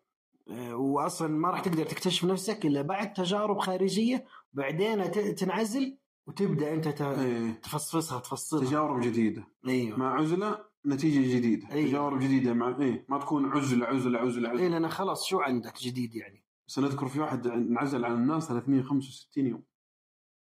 آه، 0.50 0.76
واصلا 0.76 1.28
ما 1.28 1.50
راح 1.50 1.60
تقدر 1.60 1.86
تكتشف 1.86 2.26
نفسك 2.26 2.66
إلا 2.66 2.82
بعد 2.82 3.14
تجارب 3.14 3.60
خارجية 3.60 4.26
بعدين 4.54 5.12
تنعزل 5.36 5.98
وتبدأ 6.28 6.74
أنت 6.74 7.02
إيه. 7.02 7.52
تفصفصها 7.52 8.20
تفصلها. 8.20 8.66
تجارب 8.66 9.02
جديدة. 9.02 9.48
أيوه. 9.68 10.00
مع 10.00 10.16
عزلة 10.20 10.66
نتيجة 10.86 11.38
جديدة 11.38 11.72
أيوة. 11.72 11.90
تجارب 11.90 12.20
جديدة 12.20 12.54
مع 12.54 12.78
إيه 12.80 13.06
ما 13.10 13.18
تكون 13.20 13.46
عزلة 13.52 13.86
عزلة 13.86 14.20
عزلة, 14.20 14.50
عزلة. 14.50 14.64
اي 14.64 14.70
لأن 14.70 14.90
خلاص 14.90 15.26
شو 15.26 15.40
عندك 15.40 15.80
جديد 15.82 16.16
يعني 16.16 16.44
بس 16.68 16.78
أنا 16.78 16.88
اذكر 16.88 17.08
في 17.08 17.20
واحد 17.20 17.48
انعزل 17.48 18.06
عن 18.06 18.14
الناس 18.14 18.48
365 18.48 19.48
يوم 19.48 19.64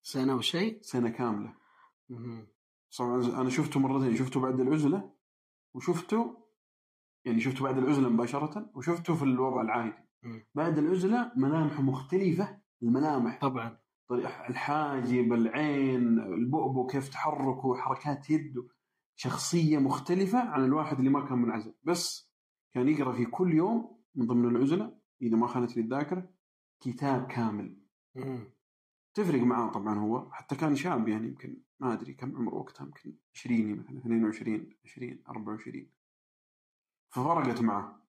سنة 0.02 0.36
وشيء 0.36 0.80
سنة 0.82 1.10
كاملة. 1.10 1.54
طبعا 2.98 3.42
أنا 3.42 3.50
شفته 3.50 3.80
مرتين 3.80 4.16
شفته 4.16 4.40
بعد 4.40 4.60
العزلة 4.60 5.14
وشفته 5.74 6.38
يعني 7.26 7.40
شفته 7.42 7.64
بعد 7.64 7.78
العزلة 7.78 8.10
مباشرة 8.10 8.72
وشفته 8.76 9.16
في 9.16 9.24
الوضع 9.24 9.62
العادي 9.62 10.04
مم. 10.24 10.46
بعد 10.56 10.78
العزلة 10.78 11.32
ملامحه 11.36 11.82
مختلفة 11.82 12.58
الملامح 12.84 13.40
طبعا 13.42 13.78
الحاجب 14.50 15.34
العين 15.34 16.20
البؤبؤ 16.20 16.92
كيف 16.92 17.10
تحركه 17.10 17.76
حركات 17.76 18.30
يده 18.30 18.68
شخصية 19.16 19.78
مختلفة 19.78 20.40
عن 20.40 20.66
الواحد 20.66 20.98
اللي 20.98 21.10
ما 21.10 21.26
كان 21.28 21.38
منعزل. 21.38 21.74
بس 21.84 22.32
كان 22.72 22.90
يقرأ 22.90 23.12
في 23.12 23.26
كل 23.26 23.54
يوم 23.54 24.04
من 24.16 24.28
ضمن 24.28 24.56
العزلة 24.56 24.98
إذا 25.22 25.38
ما 25.38 25.48
خانت 25.48 25.78
لي 25.78 25.84
الذاكرة 25.84 26.30
كتاب 26.80 27.28
كامل. 27.28 27.78
تفرق 29.14 29.42
معاه 29.42 29.72
طبعا 29.72 30.00
هو. 30.00 30.32
حتى 30.32 30.56
كان 30.56 30.76
شاب 30.76 31.08
يعني 31.08 31.28
يمكن 31.28 31.58
ما 31.80 31.94
أدري 31.94 32.14
كم 32.14 32.38
عمره 32.38 32.56
وقتها 32.56 32.86
يمكن 32.86 33.16
20 33.36 33.76
مثلا 33.76 33.98
22 33.98 34.70
20 34.86 35.24
24 35.30 35.88
ففرقت 37.10 37.62
معه 37.62 38.04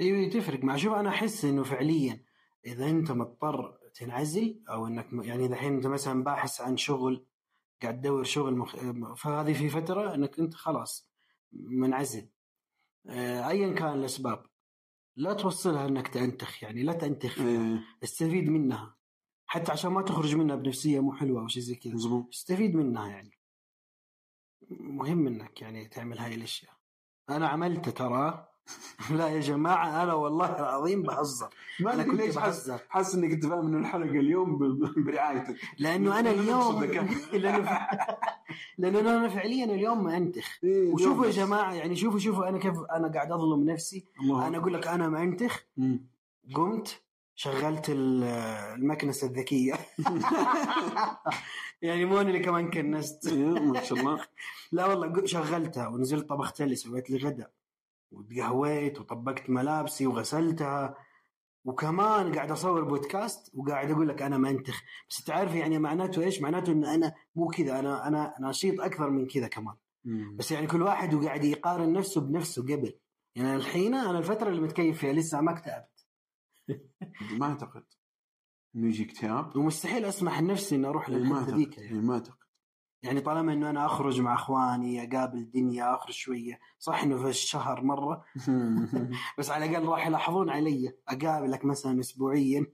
أيوه 0.00 0.30
تفرق 0.30 0.64
مع 0.64 0.76
شوف 0.76 0.94
أنا 0.94 1.08
أحس 1.08 1.44
إنه 1.44 1.62
فعليا 1.62 2.24
إذا 2.66 2.90
أنت 2.90 3.12
مضطر 3.12 3.78
تنعزل 3.94 4.62
أو 4.68 4.86
إنك 4.86 5.06
يعني 5.12 5.46
الحين 5.46 5.74
أنت 5.74 5.86
مثلا 5.86 6.24
باحث 6.24 6.60
عن 6.60 6.76
شغل 6.76 7.26
قاعد 7.82 8.00
تدور 8.00 8.24
شغل 8.24 8.56
مخ... 8.56 8.76
فهذه 9.14 9.52
في 9.52 9.68
فترة 9.68 10.14
إنك 10.14 10.38
أنت 10.38 10.54
خلاص 10.54 11.10
منعزل. 11.52 12.28
آه، 13.08 13.48
ايا 13.48 13.74
كان 13.74 13.92
الأسباب. 13.92 14.46
لا 15.16 15.32
توصلها 15.32 15.86
إنك 15.86 16.08
تنتخ 16.08 16.62
يعني 16.62 16.82
لا 16.82 16.92
تنتخ. 16.92 17.38
إيه. 17.38 17.80
استفيد 18.04 18.48
منها. 18.48 18.96
حتى 19.46 19.72
عشان 19.72 19.92
ما 19.92 20.02
تخرج 20.02 20.34
منها 20.34 20.56
بنفسية 20.56 21.00
مو 21.00 21.12
حلوة 21.12 21.42
أو 21.42 21.48
شيء 21.48 21.62
زي 21.62 21.74
كذا. 21.74 22.24
استفيد 22.32 22.74
منها 22.74 23.08
يعني. 23.08 23.38
مهم 24.70 25.26
إنك 25.26 25.62
يعني 25.62 25.88
تعمل 25.88 26.18
هاي 26.18 26.34
الأشياء. 26.34 26.72
أنا 27.30 27.48
عملت 27.48 27.88
ترى 27.88 28.53
لا 29.18 29.28
يا 29.28 29.40
جماعة 29.40 30.02
أنا 30.02 30.14
والله 30.14 30.58
العظيم 30.58 31.02
بهزر. 31.02 31.48
ما 31.80 31.94
أنا 31.94 32.02
كنت 32.02 32.14
ليش 32.20 32.34
بهزر. 32.36 32.78
حاسس 32.88 33.14
انك 33.14 33.32
انت 33.32 33.46
فاهم 33.46 33.66
إنه 33.66 33.78
الحلقة 33.78 34.10
اليوم 34.10 34.58
برعايتك. 34.96 35.56
لأنه 35.78 36.20
أنا 36.20 36.30
اليوم. 36.30 36.84
لأنه 37.32 37.88
لأنه 38.78 39.00
أنا 39.00 39.28
فعليا 39.28 39.64
اليوم 39.64 40.04
منتخ 40.04 40.58
إيه، 40.64 40.92
وشوفوا 40.92 41.26
يا. 41.26 41.30
جماعة 41.30 41.72
يعني 41.74 41.96
شوفوا 41.96 42.18
شوفوا 42.18 42.48
أنا 42.48 42.58
كيف 42.58 42.74
أنا 42.92 43.08
قاعد 43.12 43.32
أظلم 43.32 43.70
نفسي. 43.70 44.04
الله 44.20 44.46
أنا 44.46 44.58
أقول 44.58 44.74
لك 44.74 44.86
أنا 44.86 45.08
منتخ 45.08 45.62
مم. 45.76 46.06
قمت 46.54 47.00
شغلت 47.36 47.90
ال- 47.90 48.24
المكنسة 48.78 49.26
الذكية. 49.26 49.74
يعني 51.82 52.04
مو 52.04 52.20
أنا 52.20 52.28
اللي 52.28 52.40
كمان 52.40 52.70
كنست. 52.70 53.26
إيه، 53.26 53.46
ما 53.60 53.82
شاء 53.82 53.98
الله. 53.98 54.20
لا 54.72 54.86
والله 54.86 55.26
شغلتها 55.26 55.88
ونزلت 55.88 56.28
طبخت 56.28 56.62
لي 56.62 56.74
سويت 56.76 57.10
لي 57.10 57.16
غدا 57.18 57.50
وتقهويت 58.14 59.00
وطبقت 59.00 59.50
ملابسي 59.50 60.06
وغسلتها. 60.06 60.94
وكمان 61.64 62.34
قاعد 62.34 62.50
أصور 62.50 62.84
بودكاست 62.84 63.50
وقاعد 63.54 63.90
أقول 63.90 64.08
لك 64.08 64.22
أنا 64.22 64.38
منتخ. 64.38 64.82
بس 65.10 65.24
تعرف 65.24 65.54
يعني 65.54 65.78
معناته 65.78 66.22
إيش؟ 66.22 66.40
معناته 66.42 66.72
إن 66.72 66.84
أنا 66.84 67.14
مو 67.36 67.48
كذا 67.48 67.78
أنا 67.78 68.08
أنا 68.08 68.34
نشيط 68.40 68.80
أكثر 68.80 69.10
من 69.10 69.26
كذا 69.26 69.48
كمان. 69.48 69.74
مم. 70.04 70.36
بس 70.36 70.52
يعني 70.52 70.66
كل 70.66 70.82
واحد 70.82 71.14
وقاعد 71.14 71.44
يقارن 71.44 71.92
نفسه 71.92 72.20
بنفسه 72.20 72.62
قبل. 72.62 72.98
يعني 73.36 73.56
الحين 73.56 73.94
أنا 73.94 74.18
الفترة 74.18 74.48
اللي 74.48 74.60
متكيف 74.60 74.98
فيها 74.98 75.12
لسه 75.12 75.40
ما 75.40 75.52
اكتئبت. 75.52 76.06
ما 77.40 77.46
أعتقد. 77.46 77.84
إنه 78.76 78.86
يجي 78.86 79.04
اكتئاب. 79.04 79.56
ومستحيل 79.56 80.04
أسمح 80.04 80.40
لنفسي 80.40 80.74
إني 80.76 80.86
أروح 80.86 81.08
إيه، 81.08 81.16
للحتة 81.16 81.56
ذيك 81.56 81.78
إيه، 81.78 81.84
يعني. 81.84 82.00
ما 82.00 82.14
أعتقد. 82.14 82.43
يعني 83.04 83.20
طالما 83.20 83.52
إنه 83.52 83.70
أنا 83.70 83.86
أخرج 83.86 84.20
مع 84.20 84.34
إخواني 84.34 85.02
أقابل 85.08 85.38
الدنيا 85.38 85.94
أخرج 85.94 86.12
شوية 86.14 86.60
صح 86.78 87.02
إنه 87.02 87.16
في 87.16 87.28
الشهر 87.28 87.82
مرة 87.84 88.24
بس 89.38 89.50
على 89.50 89.64
الأقل 89.64 89.84
راح 89.86 90.06
يلاحظون 90.06 90.50
علي 90.50 90.94
أقابلك 91.08 91.64
مثلا 91.64 92.00
اسبوعيا. 92.00 92.66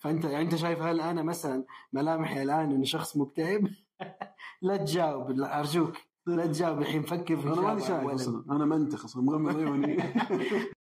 فأنت 0.00 0.24
يعني 0.24 0.44
أنت 0.44 0.54
شايف 0.54 0.82
هل 0.82 1.00
أنا 1.00 1.22
مثلا 1.22 1.64
ملامحي 1.92 2.42
الآن 2.42 2.72
إني 2.72 2.86
شخص 2.86 3.16
مكتئب 3.16 3.68
لا 4.62 4.76
تجاوب 4.76 5.30
لا 5.30 5.58
أرجوك 5.60 5.96
لا 6.26 6.46
تجاوب 6.46 6.78
الحين 6.78 7.02
فكر 7.02 7.36
في 7.36 7.48
أنا 7.48 7.60
ماني 7.60 7.80
شايف. 7.80 8.08
أصلا 8.10 8.44
أنا 8.50 8.64
منتخ 8.64 9.04
أصلا 9.04 9.22
مغمض 9.22 9.56
عيوني 9.56 9.96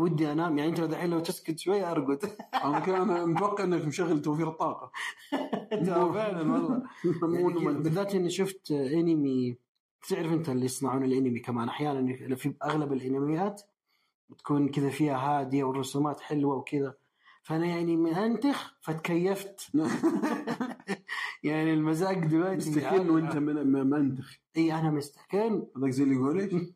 ودي 0.00 0.32
أنام 0.32 0.58
يعني 0.58 0.70
أنت 0.70 0.80
لو 0.80 0.86
دحين 0.86 1.10
لو 1.10 1.20
تسكت 1.20 1.58
شوي 1.58 1.84
أرقد. 1.84 2.18
أنا 2.64 2.78
كان 2.80 2.94
أنا 2.94 3.24
متوقع 3.24 3.64
إنك 3.64 3.84
مشغل 3.84 4.22
توفير 4.22 4.48
الطاقة. 4.48 4.90
فعلا 6.14 6.52
والله. 6.52 6.82
يعني 7.34 7.74
بالذات 7.82 8.14
إني 8.14 8.30
شفت 8.30 8.70
أنمي 8.70 9.56
تعرف 10.08 10.32
أنت 10.32 10.48
اللي 10.48 10.64
يصنعون 10.64 11.04
الأنمي 11.04 11.38
كمان 11.40 11.68
أحيانا 11.68 12.34
في 12.36 12.54
أغلب 12.64 12.92
الأنميات 12.92 13.62
تكون 14.38 14.68
كذا 14.68 14.88
فيها 14.90 15.16
هادية 15.16 15.64
والرسومات 15.64 16.20
حلوة 16.20 16.56
وكذا. 16.56 16.94
فأنا 17.42 17.66
يعني 17.66 17.96
منتخ 17.96 18.74
فتكيفت. 18.80 19.70
يعني 21.42 21.72
المزاج 21.74 22.26
دلوقتي 22.26 22.56
مستكين 22.56 23.10
وأنت 23.10 23.36
من- 23.36 23.72
م- 23.72 23.86
منتخ 23.90 24.36
إي 24.56 24.72
أنا 24.74 24.90
مستكن 24.90 25.66
هذاك 25.76 25.90
زي 25.90 26.04
اللي 26.04 26.14
يقول؟ 26.14 26.72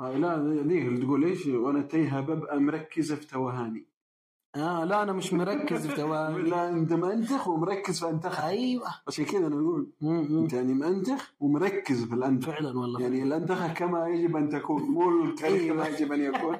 آه 0.00 0.16
لا 0.16 0.62
ذيك 0.62 0.86
اللي 0.86 1.06
تقول 1.06 1.24
إيش؟ 1.24 1.46
وأنا 1.46 1.82
تيها 1.82 2.20
ببقى 2.20 2.60
مركزة 2.60 3.16
في 3.16 3.26
توهاني 3.26 3.86
آه 4.56 4.84
لا 4.84 5.02
أنا 5.02 5.12
مش 5.12 5.32
مركز 5.32 5.86
في 5.86 5.96
توالي 5.96 6.42
لا 6.50 6.68
أنت 6.68 6.92
منتخ 6.92 7.48
ومركز 7.48 8.00
في 8.00 8.10
أنتخ 8.10 8.40
أيوه 8.40 8.88
عشان 9.08 9.24
كذا 9.24 9.46
أنا 9.46 9.56
أقول. 9.56 9.92
أنت 10.02 10.52
يعني 10.52 10.74
منتخ 10.74 11.34
ومركز 11.40 12.04
في 12.04 12.14
الأنتخ 12.14 12.46
فعلا 12.46 12.78
والله 12.78 13.00
يعني 13.02 13.22
الانتخه 13.22 13.72
كما 13.72 14.08
يجب 14.08 14.36
أن 14.36 14.48
تكون 14.48 14.82
مو 14.82 15.24
الكريم 15.24 15.52
أيوة. 15.54 15.76
كما 15.76 15.88
يجب 15.88 16.12
أن 16.12 16.20
يكون 16.20 16.56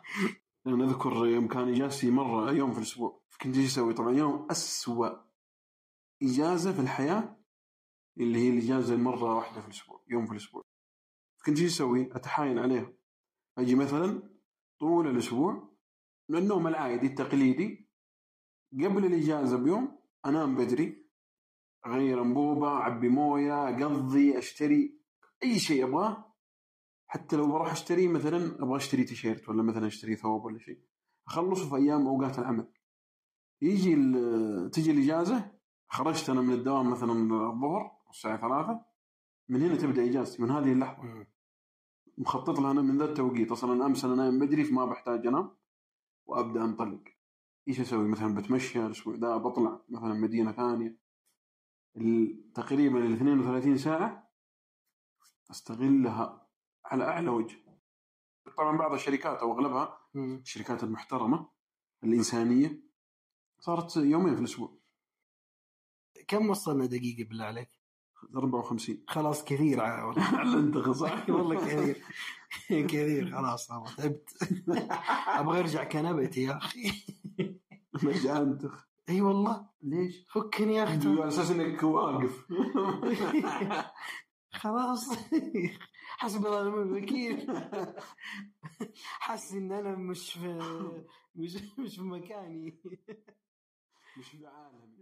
أنا 0.66 0.84
أذكر 0.84 1.26
يوم 1.26 1.48
كان 1.48 1.68
إجازتي 1.68 2.10
مرة 2.10 2.52
يوم 2.52 2.72
في 2.72 2.78
الأسبوع 2.78 3.20
كنت 3.42 3.56
إيش 3.56 3.66
أسوي؟ 3.66 3.94
طبعا 3.94 4.12
يوم 4.12 4.46
اسوء 4.50 5.16
إجازة 6.22 6.72
في 6.72 6.80
الحياة 6.80 7.36
اللي 8.18 8.38
هي 8.38 8.50
الإجازة 8.50 8.94
المرة 8.94 9.34
واحدة 9.34 9.60
في 9.60 9.66
الأسبوع 9.66 10.00
يوم 10.08 10.26
في 10.26 10.32
الأسبوع 10.32 10.62
كنت 11.46 11.60
إيش 11.60 11.72
أسوي؟ 11.72 12.16
اتحايل 12.16 12.58
عليها. 12.58 12.92
أجي 13.58 13.74
مثلا 13.74 14.22
طول 14.80 15.08
الأسبوع 15.08 15.74
من 16.28 16.38
النوم 16.38 16.66
العادي 16.66 17.06
التقليدي 17.06 17.88
قبل 18.72 19.06
الإجازة 19.06 19.56
بيوم 19.56 19.98
أنام 20.26 20.54
بدري. 20.54 21.04
أغير 21.86 22.22
أنبوبة 22.22 22.68
أعبي 22.68 23.08
موية 23.08 23.68
أقضي 23.68 24.38
أشتري 24.38 25.00
أي 25.42 25.58
شيء 25.58 25.84
أبغاه. 25.84 26.34
حتى 27.06 27.36
لو 27.36 27.46
بروح 27.46 27.72
أشتري 27.72 28.08
مثلا 28.08 28.62
أبغى 28.62 28.76
أشتري 28.76 29.04
تيشيرت 29.04 29.48
ولا 29.48 29.62
مثلا 29.62 29.86
أشتري 29.86 30.16
ثوب 30.16 30.44
ولا 30.44 30.58
شيء. 30.58 30.80
أخلصه 31.28 31.70
في 31.70 31.76
أيام 31.76 32.06
أوقات 32.06 32.38
العمل. 32.38 32.72
يجي 33.62 33.94
تجي 34.68 34.90
الإجازة 34.90 35.50
خرجت 35.88 36.30
أنا 36.30 36.40
من 36.40 36.54
الدوام 36.54 36.90
مثلا 36.90 37.12
الظهر 37.12 37.90
الساعة 38.10 38.40
ثلاثة 38.40 38.84
من 39.48 39.62
هنا 39.62 39.76
تبدأ 39.76 40.04
إجازتي 40.04 40.42
من 40.42 40.50
هذه 40.50 40.72
اللحظة. 40.72 41.26
مخطط 42.18 42.58
لها 42.60 42.70
أنا 42.70 42.82
من 42.82 42.98
ذا 42.98 43.04
التوقيت. 43.04 43.52
أصلا 43.52 43.86
أمس 43.86 44.04
أنا 44.04 44.14
نايم 44.14 44.38
بدري 44.38 44.64
فما 44.64 44.84
بحتاج 44.84 45.26
أنام. 45.26 45.56
وأبدأ 46.26 46.64
أنطلق. 46.64 47.04
إيش 47.68 47.80
أسوي؟ 47.80 48.08
مثلا 48.08 48.34
بتمشى 48.34 48.86
الأسبوع 48.86 49.14
ذا 49.14 49.36
بطلع 49.36 49.80
مثلا 49.88 50.14
مدينة 50.14 50.52
ثانية. 50.52 50.98
تقريبا 52.54 52.98
ال 53.06 53.12
32 53.12 53.78
ساعة 53.78 54.30
أستغلها 55.50 56.48
على 56.84 57.04
أعلى 57.04 57.28
وجه. 57.28 57.56
طبعا 58.56 58.78
بعض 58.78 58.92
الشركات 58.92 59.38
أو 59.38 59.52
أغلبها. 59.52 59.98
الشركات 60.16 60.84
المحترمة 60.84 61.50
الإنسانية 62.04 62.82
صارت 63.58 63.96
يومين 63.96 64.34
في 64.34 64.40
الأسبوع. 64.40 64.78
كم 66.28 66.50
وصلنا 66.50 66.86
دقيقة 66.86 67.28
بالله 67.28 67.44
عليك؟ 67.44 67.83
54 68.36 69.04
خلاص 69.08 69.44
كثير. 69.44 69.80
والله 69.80 70.58
انت 70.58 70.78
صح. 70.88 71.28
والله 71.30 71.56
كثير. 71.66 72.02
كثير. 72.88 73.30
خلاص 73.36 73.70
والله 73.70 73.94
تعبت. 73.94 74.30
أبغى 75.28 75.60
أرجع 75.60 75.84
كنبتي 75.84 76.42
يا 76.42 76.56
أخي. 76.56 76.92
انتخ 78.26 78.86
إي 79.08 79.20
والله. 79.20 79.66
ليش؟ 79.82 80.26
فكني 80.32 80.74
يا 80.74 80.84
أخي 80.84 81.08
على 81.08 81.28
أساس 81.28 81.50
إنك 81.50 81.82
واقف. 81.82 82.46
خلاص. 84.52 85.08
حسب 86.18 86.46
الله 86.46 86.60
ونعم 86.60 86.82
الوكيل 86.82 87.46
حاسس 89.02 89.52
إن 89.52 89.72
أنا 89.72 89.96
مش 89.96 90.32
في 90.32 90.58
مش 91.34 91.56
مش 91.78 91.96
في 91.96 92.02
مكاني. 92.02 92.80
مش 94.18 94.28
في 94.28 94.46
عالم 94.46 94.94